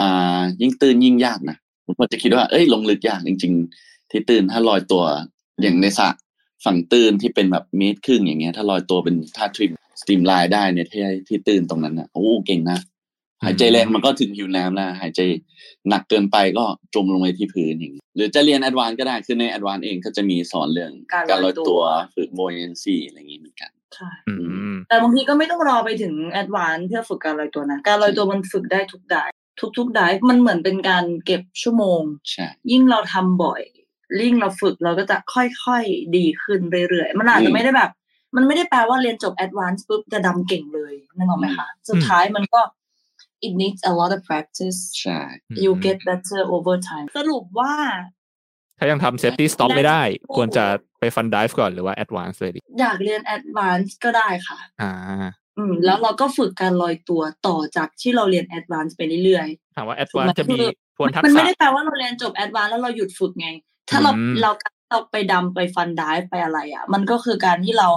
[0.00, 3.52] อ่า ยิ่งตื้นยิ่งยากนะผมก็จะคิดว่าเอ้ยลงลึกยากจริง
[3.82, 5.04] ๆ ที่ตื้นถ้าลอยตัว
[5.62, 6.08] อย่างในสระ
[6.64, 12.78] ฝั่งตื้นที่เป็นแบบเมตรครึ่งอย่างเงี้ย ถ้าลอยตัวเป็นท่า trim streamline ได้เนี่ยที่ที่ตื้นตรงนั้นนะโอ้เก่งนะ
[13.44, 15.20] หายใจแรงมันก็ถึงผิวน้ำนะหายใจ
[15.88, 21.82] หนักเกินไปก็จมลงไปที่พื้นอย่างเงี้ยหรือจะเรียน Advance ก็ได้คือใน Advance เองก็จะมีสอนเรื่องการการลลออยยตัวตัว
[22.14, 24.34] ฝึก buoyancy อะไรอย่างงี้เหมือนกันใช่อื
[24.72, 29.34] มแต่บางทีก็ไม่ต้องรอไปถึง Advance เพื่อฝึกการลอยตัวนะการลอยตัวมันฝึกได้ทุก dive
[29.78, 33.62] ทุกๆ dive มันเหมือนเป็นการเก็บชั่วโมงใช่ยิ่งเราทำบ่อย
[34.26, 37.90] ยิ่งเราฝึกเราก็จะค่อยๆดีขึ้นเรื่อยๆมันอาจอืจะมไม่ได้แบบ
[38.36, 42.60] มันไม่ได้แปลว่าเรียนจบ Advance ปุ๊บจะดำเก่งเลยนึกออกไหมคะสุดท้ายมันก็
[43.46, 45.20] it needs a lot of practice ใช่
[45.64, 47.72] you get better over time สรุปว่า
[48.78, 50.02] ถ้ายังทำ Safety Stop ไม่ได้
[50.36, 50.64] ควรจะ
[50.98, 54.92] ไปฟัน dive ก่อนหรือว่า Advance เลยดีอยากเรียน advance ก็ได้ค่ะ อ่า
[55.58, 60.58] อืม แล้วเราก็ฝึกการลอยตัวต่อจากที่เราเรียน advance ไปเรื่อยๆ ถามว่าถูกไหม Advance จะมี
[60.96, 63.48] ทวนทักมันษะไม่ได้แปลว่าเราเรียนจบแอดวานแล้วเราหยุดฝึกไง
[63.90, 64.50] ถ้าเราอืมเรา
[64.88, 67.88] เราไปดำไปฟันดิฟไปอะไรอะ มันก็คือการที่เรา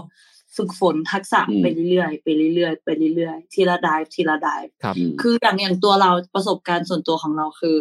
[0.57, 7.75] ฝึกฝนทักษะอืมไปเรื่อยๆไปเรื่อยๆไปเรื่อยๆทีละดิฟทีละดิฟครับอืมคืออย่างอย่างตัวเราประสบการณ์ส่วนตัวของเราคือ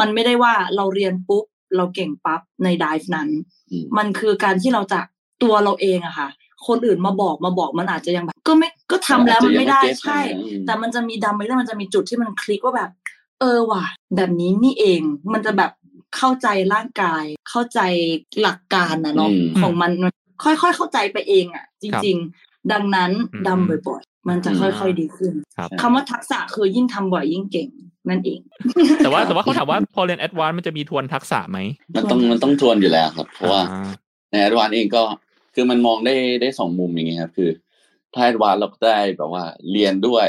[0.00, 1.44] มันไม่ได้ว่าเราเรียนปุ๊บ
[1.76, 3.28] เราเก่งปั๊บในดิฟนั้น
[3.70, 5.00] อืมมันคือการที่เราจะ
[5.42, 6.28] ตัวเราเองอะค่ะ
[6.66, 12.90] คนอื่นมาบอกมาบอกมันอาจจะยังแบบ ก็ไม่ก็ทำแล้วมันไม่ได้อาจจะยังไม่เก็ตใช่อืมแต่มันจะมีดำไปแล้วมันจะมีจุดที่มันคลิกว่าแบบ
[13.40, 13.84] เออว่ะ
[14.16, 15.00] แบบนี้นี่เอง
[15.32, 15.70] มันจะแบบ
[16.16, 17.80] เข้าใจร่างกาย เข้าใจ
[18.40, 20.12] หลักการนะเนาะอืมของมันมัน
[20.44, 27.68] ค่อยๆเข้าใจไปเองอะจริง ๆ ดังนั้นอืมดำบ่อยๆ มันจะค่อยๆดีขึ้นครับคำว่าทักษะคือยิ่งทำบ่อยยิ่งเก่ง
[28.08, 28.40] นั่นเอง
[29.04, 31.58] แต่ว่าแต่ว่าเขาถามว่าพอเรียน Advance มันจะมีทวนทักษะไหม
[31.96, 33.90] มันต้องมันต้องทวนอยู่แล้วครับ เพราะว่าอ่า
[34.30, 35.02] ในแอดวานเองก็
[35.54, 37.50] คือมันมองได้ได้สองมุมอย่างเงี้ยครับ คือ
[38.14, 40.26] ถ้าแอดวานเราก็ได้แบบว่าเรียนด้วย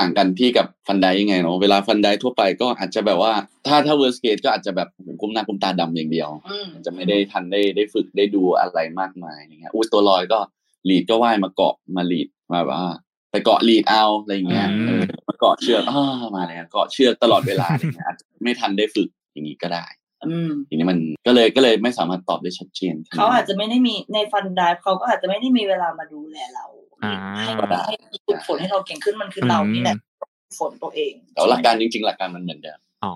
[0.00, 3.32] ต่างกันที่กับฟันไดยังไงเนาะเวลาฟันไดทั่วไปก็อาจจะแบบว่า
[3.66, 10.38] ถ้าถ้า worst case ก็อาจจะแบบโอ้โหก้มหน้าก้มตาดำอย่างเดียวอืมจะไม่ได้ทันได้ได้ฝึกได้ดูอะไรมากมายอย่างเงี้ยอุ้ยตัวลอยก็
[10.88, 12.94] lead ก็ว่ายมาเกาะมา lead มาแบบว่า
[13.30, 16.02] ไปเกาะ lead เอาอะไรอย่างเงี้ยอืมเออมาเกาะเชือกอ้า
[16.36, 19.86] มาแล้วเกาะเชือกตลอดเวลาอะไรเงี้ยอาจจะไม่ทันได้ฝึกอย่างนี้ก็ได้
[20.26, 26.66] อืมทีนี้มันก็เลยก็เลยไม่สามารถตอบได้ชัดเจนเขาอาจจะไม่ได้มีใน fun dive เขาก็อาจจะไม่ได้มีเวลามาดูแลเรา
[27.04, 27.52] อ่าให้
[27.86, 33.12] ให้ฝึกฝนให้เราเก่งขึ้นมันคือเรานี่แหละฝึกฝนตัวเองแต่ว่าหลักการจริง ๆ หลักการมันเหมือนเดิมอ๋อ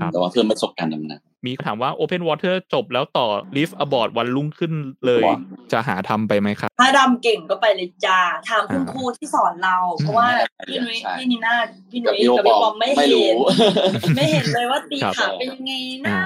[0.00, 4.72] ครับแต่ว่าเพิ่มประสบการณ์ดำน้มีถามว่า Open Water จบแล้วต่อ Lift Aboard วันรุ่งขึ้น
[5.06, 5.38] เลยว้า
[5.72, 10.28] จะหาทำไปไหมครับ ถ้าดำเก่งก็ไปเลยจ้าถามคุณอ่าครูที่สอนเรา เพราะว่า
[10.68, 11.54] อืมพี่นุ้ยใช่พี่นีน่า
[11.90, 15.72] พี่ำกับนุ้ยพี่โอกับปพี่อปอมมไม่ไม่เห็รู้นไม่เห็นเลยว่าตีครับขาเป็นยังไง
[16.04, 16.20] นะอ่า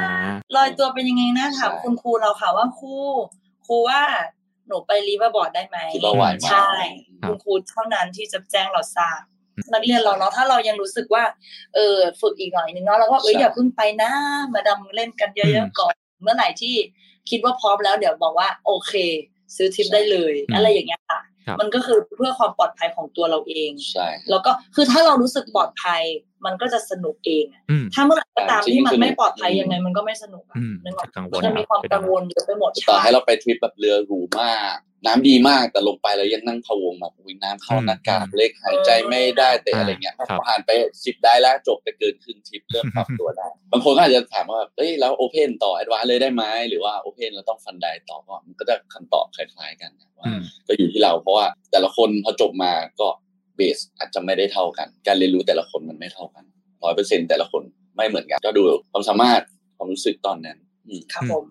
[0.57, 2.95] ลอยตัวเป็นยังไงนะถามใช่คุณครูเราค่ะว่าครู
[3.67, 4.42] ครูว่าห
[4.73, 6.71] นูไปรีเวอร์บอร์ดได้ไหมคิดว่าไหวไหมใช่
[7.23, 9.21] ครับคุณครูเท่านั้นที่จะแจ้งเราทราบ
[9.73, 11.25] นักเรียนเราเนาะถ้าเรายังรู้สึกว่า
[11.75, 14.11] เออฝึกอีกหน่อยนึงเนาะเราก็เอ้ยใช่อย่าเพิ่งไปนะ
[14.55, 16.75] มาดำเล่นกันเยอะๆก่อนเมื่อไหร่ที่
[17.31, 18.93] คิดว่าพร้อมแล้วเดี๋ยวบอกว่าโอเค
[19.57, 26.03] ซื้อทริปได้เลยอืมอะไรอย่างเงี้ยค่ะครับ มันก็คือเพื่อความปลอดภัยของตัวเราเองใช่แล้วก็คือถ้าเรารู้สึกปลอดภัย
[26.45, 34.77] มันก็จะสนุกเองอะอืมถ้าเมื่อไหร่ก็ตามจริงที่มันสนุกไม่ปลอดภัยอืมยังไง มันก็ไม่สนุกอะอืมนึกออกจะกังวมัลนจะมีความไปกังวลเยอะไปหมดต่อให้ใช่เราไปทริปแบบเรือหรูมาก
[35.07, 40.71] น้ำดีมากแต่ลงไปแล้วยังนั่งพะวงแบบอุ้ยน้ำเข้าอืมหน้ากากเล็กหายใจไม่ได้แต่อะไรเงี้ยครับผ่านไป
[41.05, 53.09] สิบได้แล้วจบไปเกินครึ่งทริปเริ่มปรับตัวได้ บางคนก็อาจจะถามว่าเอ้ยแล้วโอเพนต่อแอดวานเลยได้ไหมหรือว่าโอเพนเราต้องฟันไดต่อก็มันก็จะคำตอบคล้ายๆกันนะว่าอืมก็อยู่ที่เราเพราะว่าแต่ละคนพอจบมาก็
[53.57, 56.45] เบสอาจจะไม่ได้เท่ากัน การเรียนรู้แต่ละคนมันไม่เท่ากัน
[56.85, 57.63] ร้อยเปอร์เซ็นแต่ละคน
[57.97, 59.43] ไม่เหมือนกัน ก็ดูความสามารถ
[59.77, 61.45] ความรู้สึกตอนนั้นอืมครับผม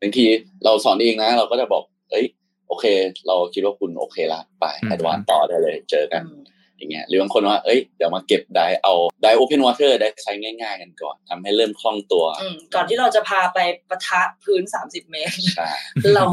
[0.00, 0.26] บางที
[0.64, 2.24] เราสอนเองนะ เราก็จะบอกเอ้ย
[2.68, 2.84] โอเค
[3.26, 6.42] เราคิดว่าคุณโอเคละไปอืม Advance ต่อได้เลยเจอกันอืม
[6.76, 13.58] อย่างเงี้ยหรือบางคนว่าเอ้ยเดี๋ยวมาเก็บ dive เอา dive Open Water dive site ง่ายๆกันก่อนทำให้เริ่มคล่องตัวอืมก่อนที่เราจะพาไป
[13.88, 15.68] ปะทะพื้นสามสิบเมตรใช่
[16.14, 16.24] เรา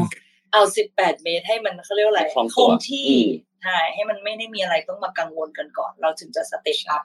[0.52, 3.30] เอาสิบแปดเมตรให้มันเขาเรียกว่าอะไรคล่องคตัวงที่อืม
[3.62, 7.02] ใช่ให้มันไม่ได้มีอะไรต้องมากังวลกันก่อน เราถึงจะ step up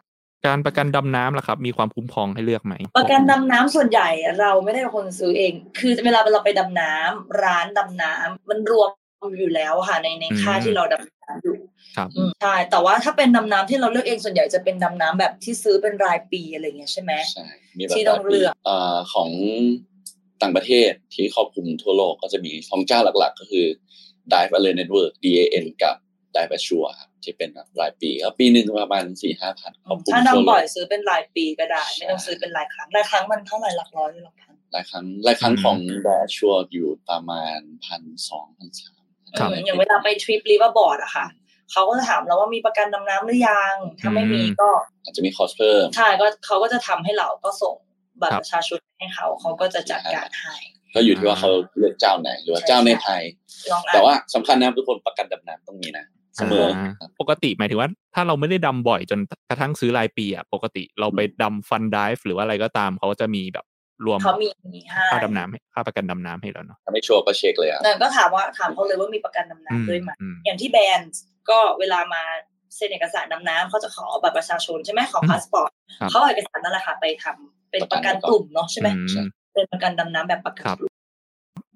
[0.48, 4.10] การประกันดำน้ำล่ะครับ มีความคุ้มครองให้เลือกไหม ประกันดำน้ำส่วนใหญ่
[4.40, 8.90] เราไม่ได้เป็นคนซื้อเอง คือเวลาเราไปดำน้ำร้านดำน้ำมันรวม
[9.40, 11.58] อยู่แล้วค่ะในในค่าที่เราดำน้ำอยู่
[11.98, 17.48] ครับอืมใช่แต่ว่าถ้าเป็นดำน้ำที่เราเลือกเองส่วนใหญ่จะเป็นดำน้ำแบบที่ซื้อเป็นรายปีอะไรเงี้ยใช่ไหมใช่
[17.78, 19.30] มีแบบที่ต้องเลือกเอ่อของ
[20.42, 23.66] ต่างประเทศที่ครอบคลุมทั่วโลกก็จะมีสองเจ้าหลักๆ ก็คือ
[24.34, 25.96] Dive Alert Network DAN กับ
[26.36, 38.99] Dive Assure ครับที่เป็นแบบรายปีก็ปีหนึ่งประมาณสี่ห้าพันครอบคลุมถ้าทั่วโลดำบ่อยก็ซื้อเป็นรายปีก็ได้ ไม่ต้องซื้อเป็นรายครั้งรายครั้งมันเท่าไหร่หลักร้อยหรือหลักพันหลายครั้งหลายครั้งอืมของ Dive Assure อยู่ประมาณพันสองพันสามครับ
[39.34, 41.26] อืมอย่างเวลาไปทริป liveaboard อะค่ะ
[41.72, 44.70] เขาก็จะถามเราว่ามีประกันดำน้ำหรือยัง ถ้าไม่มีอืมก็
[45.04, 47.76] อาจจะมี cost เพิ่มใช่ก็เขาก็จะทำให้เราก็ส่ง
[48.22, 50.56] บัตรครับประชาชนให้เขาเขาก็จะจัดการให้
[50.96, 53.22] ก็อยู่ที่ว่าเขาเลือกเจ้าไหนหรือว่าใช่เจ้าในไทย
[53.72, 56.06] ลองอ่านแต่ว่าสำคัญนะครับทุกคนประกันดำน้ำต้องมีนะ
[56.38, 59.20] เสมอาปกติหมายถึงว่า ถ้าเราไม่ได้ดำบ่อยจน
[59.50, 63.66] กระทั่งซื้อรายปีอะปกติเราไปดำ fun dive หรือว่าอะไรก็ตามเขาก็จะมีแบบ
[64.06, 64.48] รวมเขามี
[64.92, 71.20] ให้ค่าดำน้ำให้ค่าประกันดำน้ำให้แล้วเนาะถ้าไม่ชัวร์ก็เช็คเลยอะนั่นก็ถามว่าถามเขาเลยว่ามีประกันดำอืมน้ำด้วยไหมอืมอย่างที่แบรนด์
[71.50, 72.24] ก็เวลามา
[72.76, 75.70] เซ็นเอกสารดำน้ำเขาจะขอบัตรประชาชนใช่ไหมขออืมพาสปอร์ต
[76.00, 80.94] ครับเขาเอาเอกสารนั่นแหละค่ะไปทำเป็นประกันกลุ่มเนาะใช่ไหมอืมเป็นประกันดำน้ำแบบประกันครับกลุ่ม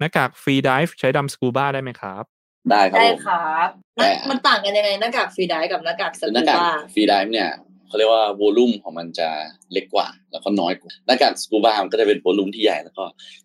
[0.00, 2.24] หน้ากาก freedive ใช้ดำสกูบ้าได้ไหมครับ
[2.70, 7.50] ได้ครับได้ผมครับแต่มันต่างกันยังไงหน้ากากฟรีไดฟ์กับหน้ากากสคือหกูน้ากากบ้าฟรีไดฟ์เนี่ย
[7.94, 9.28] เขาเรียกว่า volume ของมันจะ
[9.72, 13.04] เล็กกว่า แล้วก็น้อยกว่าหน้ากากสกูบามันก็จะเป็น volume ที่ใหญ่แล้วก็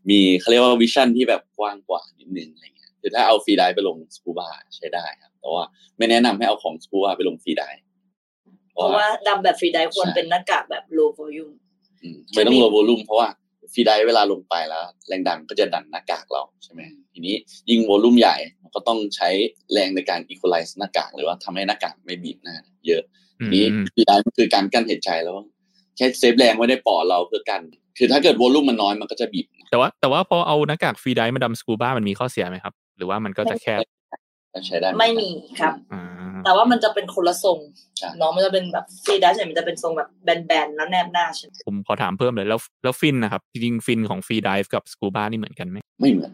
[0.10, 5.64] มีเขาเรียกว่า vision ที่แบบกว้างกว่านิดนึงอะไรเงี้ยคือถ้าเอา freedive ไปลงสกูบาใช้ได้ครับแต่ว่า
[5.98, 7.84] ไม่แนะนำให้เอาของสกูบาไปลง freedive
[8.72, 11.54] เพราะว่าดำแบบ freedive ควรใช่เป็นหน้ากากแบบ low volume
[12.04, 13.28] อืมไม่ต้อง low volume เพราะว่า
[13.74, 16.82] freedive เวลาลงไปแล้ว แรงดันก็จะดันหน้ากากเราใช่ไหม
[17.14, 17.36] ทีนี้
[17.70, 19.30] ยิ่ง volume ใหญ่มันก็ต้องใช้
[19.72, 22.56] แรงในการ equalize หน้ากากหรือว่าทำให้หน้ากากไม่บีบหน้า
[22.88, 23.04] เยอะ
[23.40, 23.66] อืมนี้
[23.96, 25.36] freedive มันคือการกลั้นหายใจแล้ว
[25.96, 27.62] แค่ save แรงไว้ในปอดเราเพื่อกัน
[27.98, 33.76] คือถ้าเกิด volume มันน้อยมันก็จะบีบแต่ว่าแต่ว่าพอเอาหน้ากาก freedive มาดำสกูบ้ามันมีข้อเสียไหมครับ หรือว่ามันก็จะแค่
[34.68, 35.30] ใช้ได้ไม่มี
[35.60, 36.04] ครับอ่า
[36.46, 37.60] แต่ว่ามันจะเป็นคนละทรง
[37.98, 46.32] ใช่เนาะมันจะเป็นแบบฟรีไดฟ์ใช่ไหมมันจะเป็นทรงแบบแบนๆแล้วแนบหน้าใช่ไหมผมขอถามเพิ่มเลยแล้วแล้วฟินนะครับ จริงๆฟินของฟรีดิฟกับสกูบ้านี่เหมือนกันไหมไม่เหมือน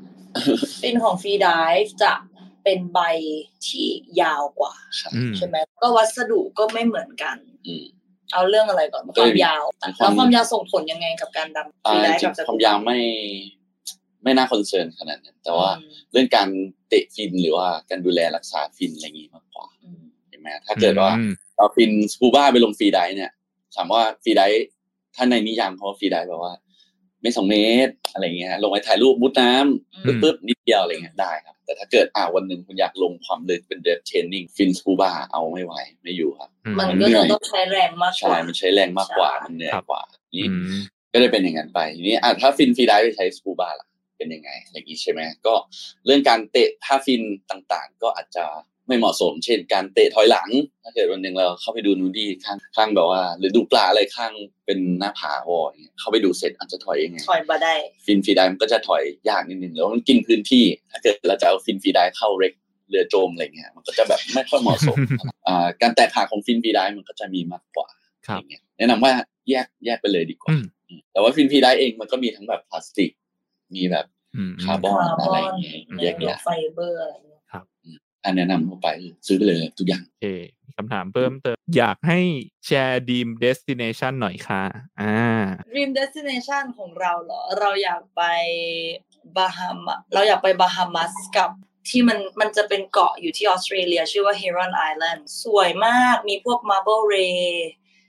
[0.82, 1.50] ฟินของฟรีได
[1.82, 2.14] ฟ์จะ
[2.66, 3.00] เป็นใบ
[3.68, 3.88] ที่
[4.22, 7.38] ยาวกว่าใช่อืมใช่ไหมก็วัสดุก็ไม่เหมือนกัน
[7.68, 7.86] อืม
[8.34, 13.00] เอาเรื่องอะไรก่อนมันคก็วามมียาวความแล้วความยาวส่งผลยังไงกับการดำฟอ่ารีไดจฟ์ริกังบสๆความกูยาวไม่
[14.24, 16.48] ไม่น่า concern ขนาดนั้นแต่ว่าอืมเรื่องการ
[16.90, 23.32] เตะฟินหรือว่าการดูแลรักษาฟินอะไรอย่างงี้มากกว่าอืมเห็นไหมถ้าเกิดว่าอืมเรา fin scuba ไปลง freedive เนี่ย
[23.76, 24.66] ถามว่า freedive
[25.16, 26.54] ถ้าในนิยามเขาว่า freedive แปลว่า
[27.26, 27.58] ไม่สองเม
[27.88, 35.74] ตรอะไรเงี้ยลงไปถ่ายรูปมุดน้ำอืมปึ๊บปึ๊บนิดเดียวอะไรเงี้ยได้ครับ แต่ถ้าเกิดอ่าวันหนึ่งคุณอยากลงความลึกเป็น depth training fin scuba เอาไม่ไหว
[36.04, 40.02] ไม่อยู่ครับอืมมันมันก็เหนื่จะอยต้องใช้แรงมากใช่ว่ามันใช้แรงมากกว่าใช่มันเหนื่อยครับกว่า
[40.36, 40.78] นี่อืม
[41.12, 45.54] ก็ได้เป็นอย่างนั้นไปทีนี้อะถ้า fin freedive ไปใช้สกูบ้าล่ะเป็นยังไงอย่างนี้ใช่ไหมก็
[46.06, 47.22] เรื่องการเตะท่าฟิน
[47.52, 48.46] ต่างๆ ก็อาจจะ
[48.88, 50.50] ไม่เหมาะสม เช่น การเตะถอยหลัง
[50.84, 54.34] ถ้าเกิดวันหนึ่งเราเข้าไปดู nudi ข้างข้างแบบว่า หรือดูปลาอะไรข้าง
[54.66, 57.74] เป็นหน้าผาวออย่างเงี้ยเข้าไปดูเสร็จอาจจะถอยยังไงถอยมาได้
[58.06, 62.54] fin freedive มันก็จะถอยยากนิดนึงแล้วมันกินพื้นที่ ถ้าเกิดเราจะเอา fin freedive เข้า wreck
[62.90, 64.98] เรือจมอะไรเงี้ยมันก็จะแบบไม่ค่อยเหมาะสม
[65.48, 67.88] อ่าการแตกหักของ fin freedive มันก็จะมีมากกว่า
[68.28, 69.14] ครับอย่างเงี้ยแนะนำว่า
[69.50, 73.12] แยกแยกไปเลยดีกว่าอืมอืมแต่ว่า fin freedive เองมันก็มีทั้งแบบพลาสติก
[73.76, 74.06] มีแบบ
[74.36, 77.42] อืมคาร์บอนคาร์บอนอะไรอย่างเงี้ยแยกแยะไฟเบอร์อะไรเงี้ย
[78.26, 78.88] อันแนะนำเข้าไป
[79.28, 80.28] ซื้อไปเลยทุกอย่างโอเค
[80.66, 82.20] มีคำถามเพิ่มเติม อยากให้
[82.66, 84.64] แชร์ dream destination หน่อยค่ะ
[85.02, 85.18] อ่า
[85.72, 88.22] Dream Destination ของเราเหรอ เราอยากไป
[89.38, 91.50] บาฮามาเราอยากไปบาฮามัสกับ
[91.90, 97.40] ที่มันมันจะเป็นเกาะอยู่ที่ออสเตรเลีย ชื่อว่า Heron Island สวยมากมีพวก Marble Ray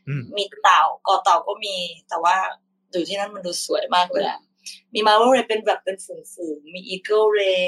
[0.08, 1.76] อืมมีเต่าเกาะเต่าก็มี
[2.08, 2.36] แต่ว่า
[2.90, 4.40] อยู่ที่นั่นมันดูสวยมากเลยอะ
[4.94, 7.66] มี Marble Ray เป็นแบบเป็นฝูงๆมี Eagle Ray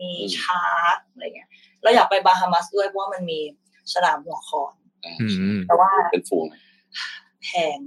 [0.00, 1.48] มีอืมชาร์กอะไรเงี้ย
[1.82, 3.40] เราอยากไปบาฮามัสด้วยเพราะว่ามันมี
[3.92, 4.72] ฉลามหัวคอน
[5.04, 5.26] อ่าอื
[5.56, 6.46] มแต่ว่าเป็นฟูง
[7.44, 7.78] แพง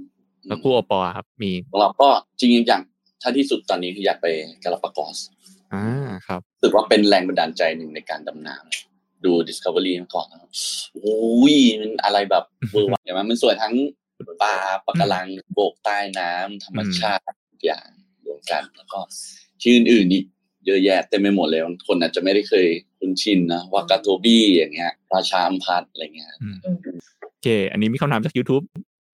[0.46, 2.08] แล้วคู่โอปอล์ครับ มีของเราก็
[2.38, 2.82] จริงๆอย่าง
[3.22, 4.26] ถ้าที่สุดตอนนี้คืออยากไป
[4.62, 5.18] กาลาปากอส
[5.72, 5.84] อ่า
[6.26, 10.50] ครับรู้สึกว่าเป็นแรงบันดาลใจหนึ่งในการดำน้ำดู Discovery มาก่อนนะครับ
[10.94, 11.18] โอ้
[11.54, 13.74] ยมันอะไรแบบเวอร์วังอย่างมันมันสวยทั้ง
[14.42, 14.54] ปลา
[14.86, 17.88] ปะการังโบกใต้น้ำธรรมชาติทุกอย่าง
[18.26, 18.98] รวมกันแล้วก็
[19.60, 20.24] ที่อื่นๆอีก
[20.66, 22.66] เยอะแยะเต็มไปหมดเลยบางคนอาจจะไม่ได้เคย
[22.98, 26.56] คุ้นชินนะวากาโตบี้อย่างเงี้ยราชาอัมพัดอะไรเงี้ยอืม
[27.22, 28.64] โอเค อันนี้มีคำถามจาก YouTube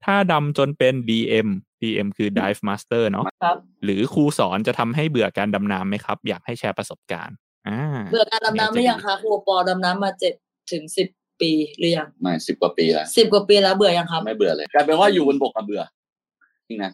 [0.04, 1.48] ถ้าดำจนเป็น DM
[1.82, 7.36] DM คือ Dive Master เนาะครับหรือครูสอนจะทำให้เบื่อการดำน้ำไหมครับ อยากให้แชร์ประสบการณ์
[7.68, 7.80] อ่า
[8.10, 10.34] เบื่อการดำน้ำหรือยังคะครูปอดำน้ำมาเจ็ด
[10.72, 11.08] ถึงสิบ
[11.40, 15.82] ปีหรือยังมาสิบกว่าปีแล้วสิบกว่าปีแล้วเบื่อยังครับไม่เบื่อเลยกลายเป็นว่าอยู่บนบกกับเบื่อ
[16.68, 16.92] จริงนะ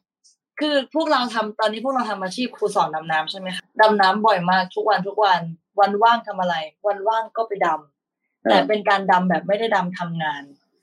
[0.61, 5.41] คือพวกเราทำตอนนี้พวกเราทำอาชีพครูสอนดำน้ำใช่ไหมคะดำน้ำบ่อยมากทุกวันทุกวัน
[5.81, 6.55] วันว่างทำอะไร
[6.87, 10.43] วันว่างก็ไปดำแต่เป็นการดำแบบไม่ได้ดำทำงาน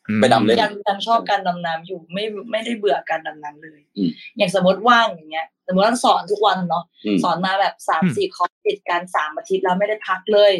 [0.09, 10.53] อืมไปดำเล่นยังยังชอบการดำน้ำอยู่ไม่ไม่ได้เบื่อการดำน้ำเลยอืมอย่างสมมติว่างอย่างเงี้ย สมมติว่าสอนทุกวันเนาะอืมสอนมาแบบสามสี่คอร์สติดกันสามอาทิตย์แล้วไม่ได้พักเลย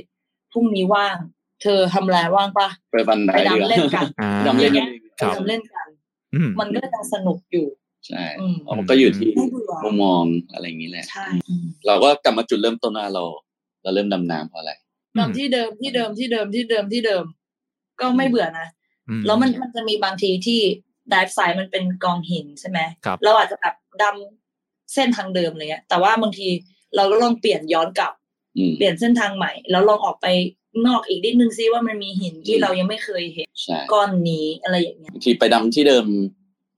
[0.53, 1.17] พรุ่งนี้ว่าง
[1.61, 5.87] เธอทำอะไรว่างปะไปบันไดไปดีกดำว่าเล่นกันอ่าดำเล่นกันไปดำเล่นกัน
[6.35, 7.67] อืมมันก็จะสนุกอยู่
[8.07, 10.23] ใช่อืมเพราะมันก็อยู่ที่ไม่เบื่อมุมมอง
[10.53, 13.23] อะไรอย่างนี้แหละใช่อืมเราก็กลับมาจุดเริ่มต้นว่าเรา
[13.83, 14.73] เราเริ่มดำน้ำเพราะอะไร
[15.19, 17.25] ดำที่เดิมที่เดิมที่เดิมที่เดิมที่เดิม
[17.99, 18.67] ก็ไม่เบื่อนะ
[19.09, 20.61] อืแล้วมันมันจะมีบางทีที่
[21.13, 26.47] ดิฟไซด์มันเป็นกองหินใช่ไหมครับเราอาจจะแบบดำเส้นทางเดิมอะไรเงี้ยแต่ว่าบางที
[26.95, 28.13] เราก็ลองเปลี่ยนย้อนกลับ
[28.57, 30.27] อืมเปลี่ยนเส้นทางใหม่ แล้วลองออกไป
[30.87, 36.05] นอกอีกนิดนึงซิว่ามันมีหินที่อืมเรายังไม่เคยเห็นใช่ก้อนนี้อะไรอย่างเงี้ยบางทีไปดำที่เดิม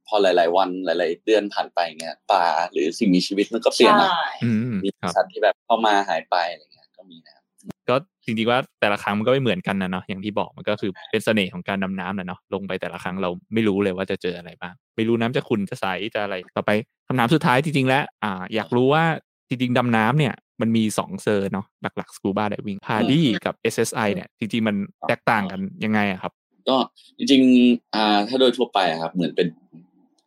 [0.07, 4.11] พอหลาย ๆ วันหลาย ๆ เดือนผ่านไปเงี้ยปลาหรือสิ่งมีชีวิตมันก็เปลี่ยนใช่นะ
[4.43, 7.43] อืมมีครับสัตว์ที่แบบเข้ามาหายไปอะไรเงี้ยก็มีนะครับ
[7.89, 7.95] ก็
[8.25, 16.71] จริงๆว่าแต่ละครั้งมันก็ไม่เหมือนกันนะเนาะอย่างที่บอกมันก็คือเป็นเสน่ห์ของการดำน้ำนะเนาะลงไปแต่ละครั้งเราไม่รู้เลยว่าจะเจออะไรบ้างไม่รู้น้ำจะขุ่นจะใสจะอะไรต่อไป
[17.07, 19.03] คำถามสุดท้ายจริงๆแล้วอ่าอยากรู้ว่า
[19.49, 24.75] จริงๆดำน้ำเนี่ยมันมีสอง cert เนาะหลักๆ scuba diving PADI กับ SSI เนี่ยจริงๆมัน
[25.07, 26.31] แตกต่างกันยังไงอะครับ
[26.69, 26.77] ก็
[27.17, 29.47] จริงๆอ่าถ้าโดยทั่วไปอะครับเหมือนเป็น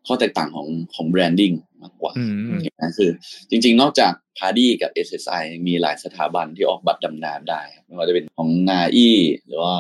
[0.09, 3.11] ข้อแตกต่างของของ branding มากกว่าอืมนะคือ
[3.51, 9.11] จริง ๆ นอกจาก PADI กับ SSI มีหลายสถาบันที่ออกบัตรดำน้ำได้ครับไม่ว่าจะเป็นของ NAUI
[9.47, 9.75] หรือว่า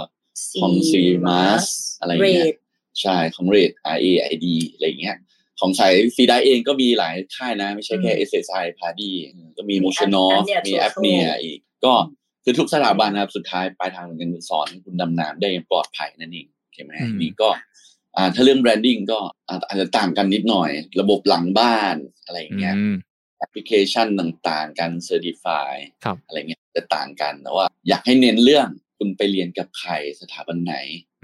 [0.60, 1.64] ของ CMAS
[2.00, 2.56] อะไรอย่างเงี้ย RAID
[3.00, 5.16] ใช่ของ RAID R A I D อะไรอย่างเงี้ย
[5.60, 9.14] ของสาย freedive เองก็มีหลายค่ายนะ ไม่ใช่แค่อืม SSI PADI
[9.58, 11.92] ก็มีมี Molchanovs Apnea มี Total Apnea อีก ก็
[12.44, 17.60] คือทุกสถาบันนะครับ สุดท้ายปลายทางมันคือสอนให้คุณดำน้ำได้อย่างปลอดภัยนั่นเองโอเคไหมอืมนี่ก็อ่า
[18.34, 22.96] ถ้าเรื่อง branding ก็อาจอาจจะต่างกันนิดหน่อย ระบบหลังบ้านอะไรอย่างเงี้ยอืม
[23.38, 25.72] แอปพลิเคชันต่างๆ การ certify
[26.04, 29.90] ครับอะไรเงี้ยจะต่างกันแต่ว่า อยากให้เน้นเรื่องคุณไปเรียนกับใคร
[30.20, 30.74] สถาบันไหน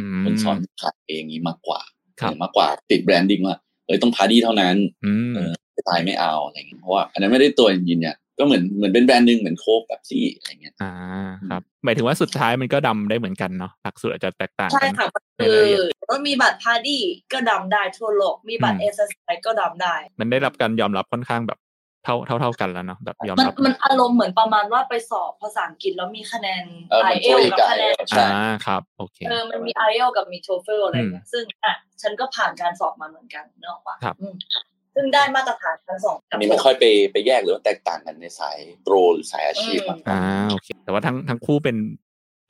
[0.01, 1.81] อืมคนสอนใครเองนี้มากกว่า
[2.21, 3.57] ครับเออมากกว่าติด branding ว่า
[3.87, 10.93] เอ้ยต้อง PADI เท่านั้นอืม SSI ไม่เอาอะไรเงี้ยเพราะว่าอันนั้นไม่ได้ตัวยืนเนี่ย ก็เหมือนเหมือนเป็นแบรนด์หนึ่งเหมือนโค้กเป๊ปซี่อะไรเงี้ยอ่า
[11.51, 15.07] ครับ หมายถึงว่าสุดท้ายมันก็ดำได้เหมือนกันเนาะหลักสูตรอาจจะแตกต่างใช่กันค่ะ
[15.39, 21.59] ในคืรายอละเอียดก็มีบัตรพาดี้ก็ดำได้ทั่วโลก มีบัตรอืเอมสไอก็ดำได้ มันได้รับการยอมรับค่อนข้างแบบ
[22.05, 34.35] เท่าเท่าเท่ากันแล้วเนาะแบบยอมมันรับมันอารมณ์เหมือนประมาณว่าไปสอบภาษาอังกฤษแล้วมีคะแนนเออไอมันเอช่วลยกับกับคะแนนใช่อ่าครับโอเคเออมันมีไอเอลกับมีโทเฟลอะไรเงี้ยซึ่งอะฉันก็ผ่านการสอบมาเหมือนกันเนกอะปะครับอืม
[34.95, 40.21] ซึ่งได้มาตรฐานทั้งสองอันนี้ไม่ค่อยไปไปแยกหรือว่าแตกต่างกันในสายโปรหรือสายอาชีพมากกว่าอ่า
[40.51, 41.77] โอเคแต่ว่าทั้งทั้งคู่เป็น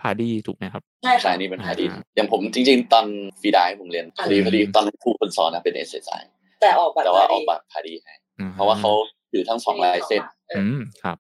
[0.01, 3.07] PADIถูกไหมครับใช่สายนี้เป็น PADI อ่าอย่างผมจริง ๆ ตอน
[3.41, 6.23] freedive ผมเรียนพอดีอืมพอดีตอนครูคนสอนนะเป็น SSI
[6.61, 8.91] แต่ออกบัตรแต่ว่าออกบัตร PADI ให้อืมเพราะว่าเขา
[9.33, 11.17] ถือทั้งสองลายเส้นเอออืมครับ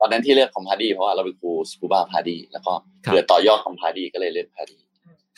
[0.00, 2.72] ตอนนั้นที่เลือกของ PADI เพราะว่าเราเป็นครู scuba PADI แล้วก็
[3.04, 4.78] ครับเผื่อต่อยอดของ PADI ก็เลยเลือก PADI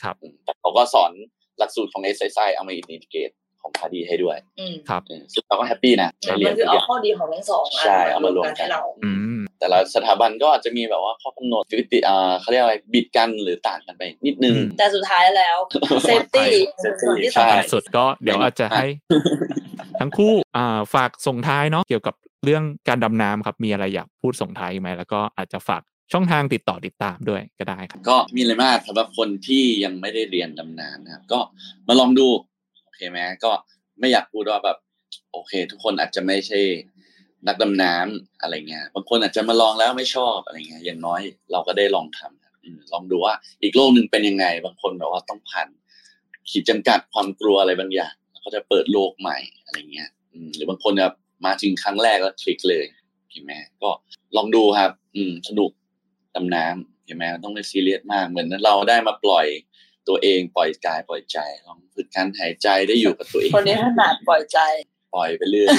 [0.03, 0.15] ครับ
[0.45, 1.11] แต่เขาก็สอน
[1.59, 3.29] หลักสูตรของ SSI เอามา integrate
[3.63, 15.57] ของ PADI ให้ด้วยอืมครับเออซึ่งเราก็แฮปปี้นะได้เรียน มันคือทุกเอาอย่างข้อดีของทั้งสองอันใช่เอามารวมกันให้เราอืมแต่ละสถาบันก็อาจจะมีแบบว่าข้อกำหนดยุติอ่าเขาเรียกอะไรบิดกันหรือต่างกันไปนิดนึงอืมแต่สุดท้ายแล้ว
[16.05, 16.51] เซฟตี้
[16.83, 18.85] safety ส่วนที่ใช่สำคัญสุดก็เดี๋ยวอาจจะให้
[19.99, 25.81] ทั้งคู่อ่าฝากส่งท้ายเนาะเกี่ยวกับเรื่องการดำน้ำครับมีอะไรอยากพูดส่งท้ายไหมแล้วก็อาจจะฝาก
[26.13, 31.39] ช่องทางติดต่อติดตามด้วยก็ได้ครับ ก็มีอะไรมากสำหรับคนที่ยังไม่ได้เรียนดำน้ำนะครับ ก็
[31.87, 32.52] มาลองดูโอ
[32.95, 33.51] เคไหมก็
[33.99, 34.77] ไม่อยากพูดว่าแบบ
[35.31, 36.59] โอเค ทุกคนอาจจะไม่ใช่
[37.47, 41.21] นักดำน้ำอะไรเงี้ยบางคนอาจจะมาลองแล้วไม่ชอบอะไรเงี้ยอย่างน้อย
[41.51, 45.67] เราก็ได้ลองทำลองดูว่าอีกโลกหนึ่งเป็นยังไง บางคนแบบว่าต้องผ่าน
[46.49, 50.09] ขีดจำกัดความกลัวอะไรบางอย่างแล้วก็จะเปิดโลกใหม่อะไรเงี้ย
[50.55, 51.15] หรือบางคนแบบ
[51.45, 52.85] มาถึงครั้งแรกแล้วคลิกเลย
[53.31, 53.89] เห็นไหมก็
[54.35, 55.71] ลองดูครับ อืมสนุก
[56.35, 59.47] ดำน้ำเห็นไหมต้องไม่ซีเรียสมากเหมือนเราได้มาปล่อย
[60.07, 61.37] ตัวเองปล่อยกายปล่อยใจ
[61.67, 64.59] ลองฝึกการหายใจได้อยู่กับตัวเองคนนี้ขนาดปล่อยใจ
[65.15, 65.69] ปล่อยไปเรื่อย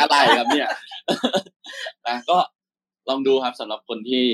[0.00, 0.68] อะไรครับเนี่ย
[2.06, 2.38] นะก็
[3.08, 4.24] ลองดูครับสำหรับคนที่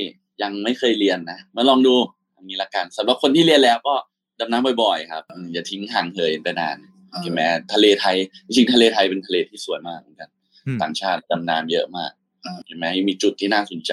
[0.42, 1.94] ยังไม่เคยเรียนนะมาลองดู
[2.34, 3.94] อย่างนี้ละกันสำหรับคนที่เรียนแล้วก็
[4.40, 6.76] ดำน้ำบ่อยๆ ครับอืมอย่าทิ้งห่างเหินไปนาน
[7.12, 7.40] อืมเห็นไหม
[7.72, 8.16] ทะเลไทย
[8.46, 10.28] จริงๆทะเลไทยเป็นทะเลที่สวยมากเหมือนกัน
[10.66, 12.12] อืมต่างชาติดำน้ำเยอะมาก
[12.44, 13.92] อืมเห็นไหมมีจุดที่น่าสนใจ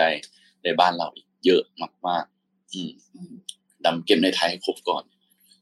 [0.64, 1.64] ในบ้านเราอีกเยอะ
[2.08, 3.57] มากๆ
[3.88, 5.04] อืมอืมดำเก็บในไทยให้ครบก่อน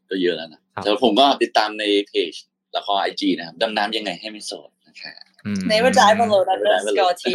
[0.09, 2.33] ก็เยอะแล้วนะครับแต่ผมก็ติดตามในเพจ
[2.73, 5.15] แล้วก็ไอจีนะครับดำน้ำยังไงให้ไม่โสดนะครับ
[5.45, 7.25] อืม Never dive alone Never dive underscore th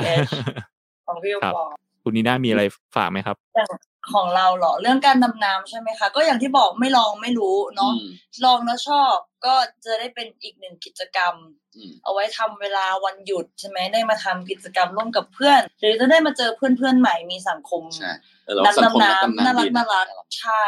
[1.06, 1.64] ของพี่ครับปอ
[2.02, 2.62] คุณนีน่ามีอะไร
[2.96, 3.68] ฝากไหมครับอย่าง
[4.12, 8.08] ขของเราเหรอเรื่องการดำน้ำใช่ไหมคะ ก็อย่างที่บอกไม่ลองไม่รู้เนาะอืม
[8.44, 9.54] ลองแล้วชอบก็
[9.84, 11.34] จะได้เป็นอีกหนึ่งกิจกรรม
[11.76, 18.12] อืมเอาไว้ทำเวลาวันหยุดใช่ไหมได้มาทำกิจกรรมร่วมกับเพื่อน หรือจะได้มาเจอเพื่อนเพื่อนๆใหม่มีสังคมใช่
[18.44, 20.66] แล้วเรานักสังคมดำนักน้ำดำน่าน้ำรัดีกน่ารักนะใช่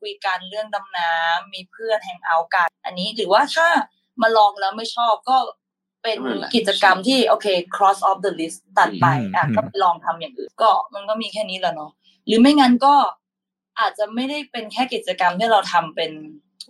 [0.00, 3.66] คุยกันเรื่องดำน้ำมีเพื่อนแฮงเอาท์กันอันนี้หรือว่าถ้า
[4.22, 5.36] มาลองแล้วไม่ชอบก็
[6.02, 6.18] เป็น
[6.54, 7.46] กิจกรรมที่โอเค
[7.76, 11.92] cross off the list ตัดไปอะก็ไปลองทำอย่างอื่นก็มันก็มีแค่นี้แหละเนาะ
[12.26, 12.94] หรือไม่งั้นก็
[13.80, 16.12] อาจจะไม่ได้เป็นแค่กิจกรรมที่เราทำเป็น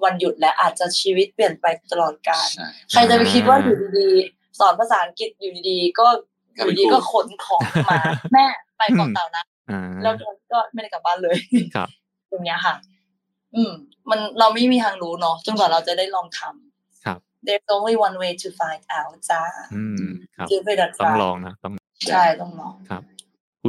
[0.05, 6.07] วันหยุดและอาจจะชีวิตเปลี่ยนไปตลอดกาลใช่ใครจะไปคิดว่าอยู่ดีๆสอนภาษาอังกฤษอยู่ดีๆก็
[6.57, 8.01] อก็เป็นยู่ดีครูก็ขนของมา
[8.33, 8.45] แม่
[8.79, 10.15] ไปเกาะเต่านะอ่าแล้ว
[10.53, 11.37] ก็ไม่ได้กลับบ้านเลย
[11.75, 11.89] ครับ
[12.31, 12.75] ตรงเนี้ยค่ะ
[13.55, 13.73] อืม
[14.11, 19.43] มันเราไม่มีทางรู้เนาะจนกว่าเราจะได้ลองทำครับ There's only one way to find out จ้า
[19.75, 21.73] อืมครับคือไปดัดต้องลองนะต้อง
[22.11, 23.14] ใช่ต้องลองคุ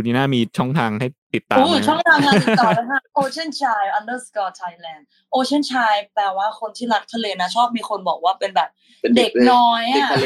[0.02, 5.02] ณนีน่ามีช่องทางให้ติดตามโอ้ไหมช่องทางการติดต่อนะคะ Ocean Chai underscore Thailand
[5.38, 8.70] Ocean Chai แปลว่าคนที่รักทะเลนะ ชอบมีคนบอกว่าเป็นแบบ
[9.02, 10.26] เป็นเด็กน้อยเด็กอะทะเล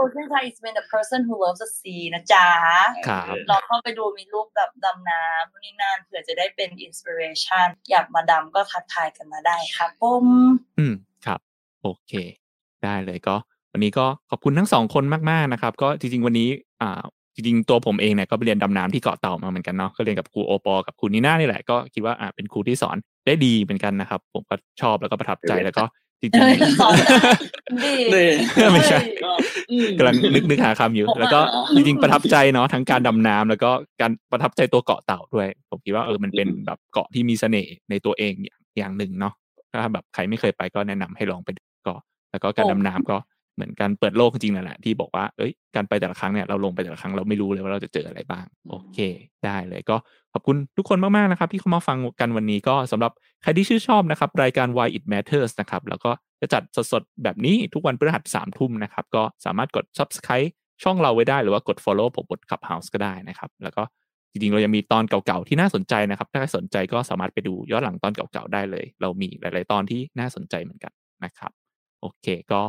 [0.00, 2.46] Ocean Chai is been a person who loves the sea นะจ๊ะ
[3.08, 10.26] ครับลองเข้าไปดูมีรูปแบบดำน้ำนู่นนี่นั่นเผื่อจะได้เป็นอินสปิเรชันอยากมาดำก็ทักทายกันมาได้ครับผม
[10.78, 10.94] อืม
[11.26, 11.40] ครับ
[11.82, 12.12] โอเค
[12.84, 13.36] ได้เลยก็
[13.72, 16.48] วันนี้ก็ขอบคุณทั้งสองคนมาก ๆ นะครับ ก็จริง ๆ วันนี้
[16.82, 17.02] อ่า
[17.34, 25.84] จริงๆตัวผมเองเนี่ยก็ไปเรียนดำน้ำที่เกาะเต่ามาเหมือนกันเนาะก็เรียนกับครูโอปอกับครูนีน่านี่แหละก็คิดว่าอ่าเป็นครูที่สอนได้ดีเหมือนกันนะครับ ผมก็ชอบแล้วก็ประทับใจแล้วก็
[26.20, 28.04] จริงเออสอนได้ดี
[28.56, 29.30] นี่ๆไม่ใช่ก็
[29.70, 31.40] อืมกำลังนึกนึกหาคำอยู่ผมว่าแล้วก็
[31.76, 33.70] จริงๆประทับใจเนาะทั้งการดำน้ำแล้วก็
[34.00, 39.34] การประทับใจตัวเกาะเต่าด้วย ผมคิดว่าเออมันเป็นแบบเกาะที่มีเสน่ห์ในตัวเองอย่างอย่างหนึ่งเนาะ
[39.72, 41.94] ถ้าแบบใครไม่เคยไปก็แนะนำให้ลองไปดูก็
[42.30, 43.31] แล้วก็การดำน้ำก็เห
[43.62, 48.98] มือนการเปิดโลกจริงๆนั่นแหละที่บอกว่าเอ้ยการไปแต่ละครั้งเนี่ยเราลงไปแต่ละครั้งเราไม่รู้เลยว่าเราจะเจออะไรบ้าง โอเค
[49.44, 49.96] ได้เลยก็
[50.32, 56.10] ขอบคุณทุกคนมากๆนะครับ ที่เข้ามาฟังกันวันนี้ก็สำหรับใครที่ชื่นชอบนะครับ รายการ Why It Matters นะครับแล้วก็
[56.40, 60.50] จะจัดสดๆ แบบนี้ทุกวันพฤหัสสามทุ่มนะครับก็สามารถกด subscribe
[60.82, 63.82] ช่องเราไว้ได้หรือว่ากด follow ผมบน Clubhouse ก็ได้นะครับ แล้วก็
[64.30, 70.92] จริงๆ เรายังมีตอนเก่าๆ ที่น่าสนใจนะครับ ถ้าใครสนใจก็สามารถไปดูย้อนหลังตอนเก่าๆ ได้เลย เรามีหลายๆ ตอนที่น่าสนใจเหมือนกัน
[71.24, 71.52] นะครับ
[72.00, 72.60] โอเค ก็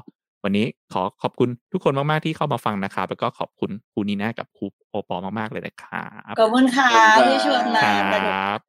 [0.43, 6.89] วันนี้ขอขอบคุณทุกคนมาก ๆ ที่เข้ามาฟังนะครับ แล้วก็ขอบคุณครูนีน่ากับครูโอปอมาก ๆ เลยนะครับขอบคุณค่ะ
[7.29, 8.59] ที่ชวนมาคสนุกรับ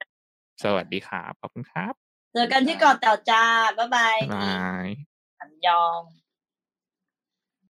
[0.63, 1.93] สวัสดีครับขอบคุณครับ
[2.33, 3.45] เจอกันที่เกาะเต่าจ้า
[3.79, 4.87] บ๊ายบายบ๊ายบาย
[5.41, 6.01] อันยอง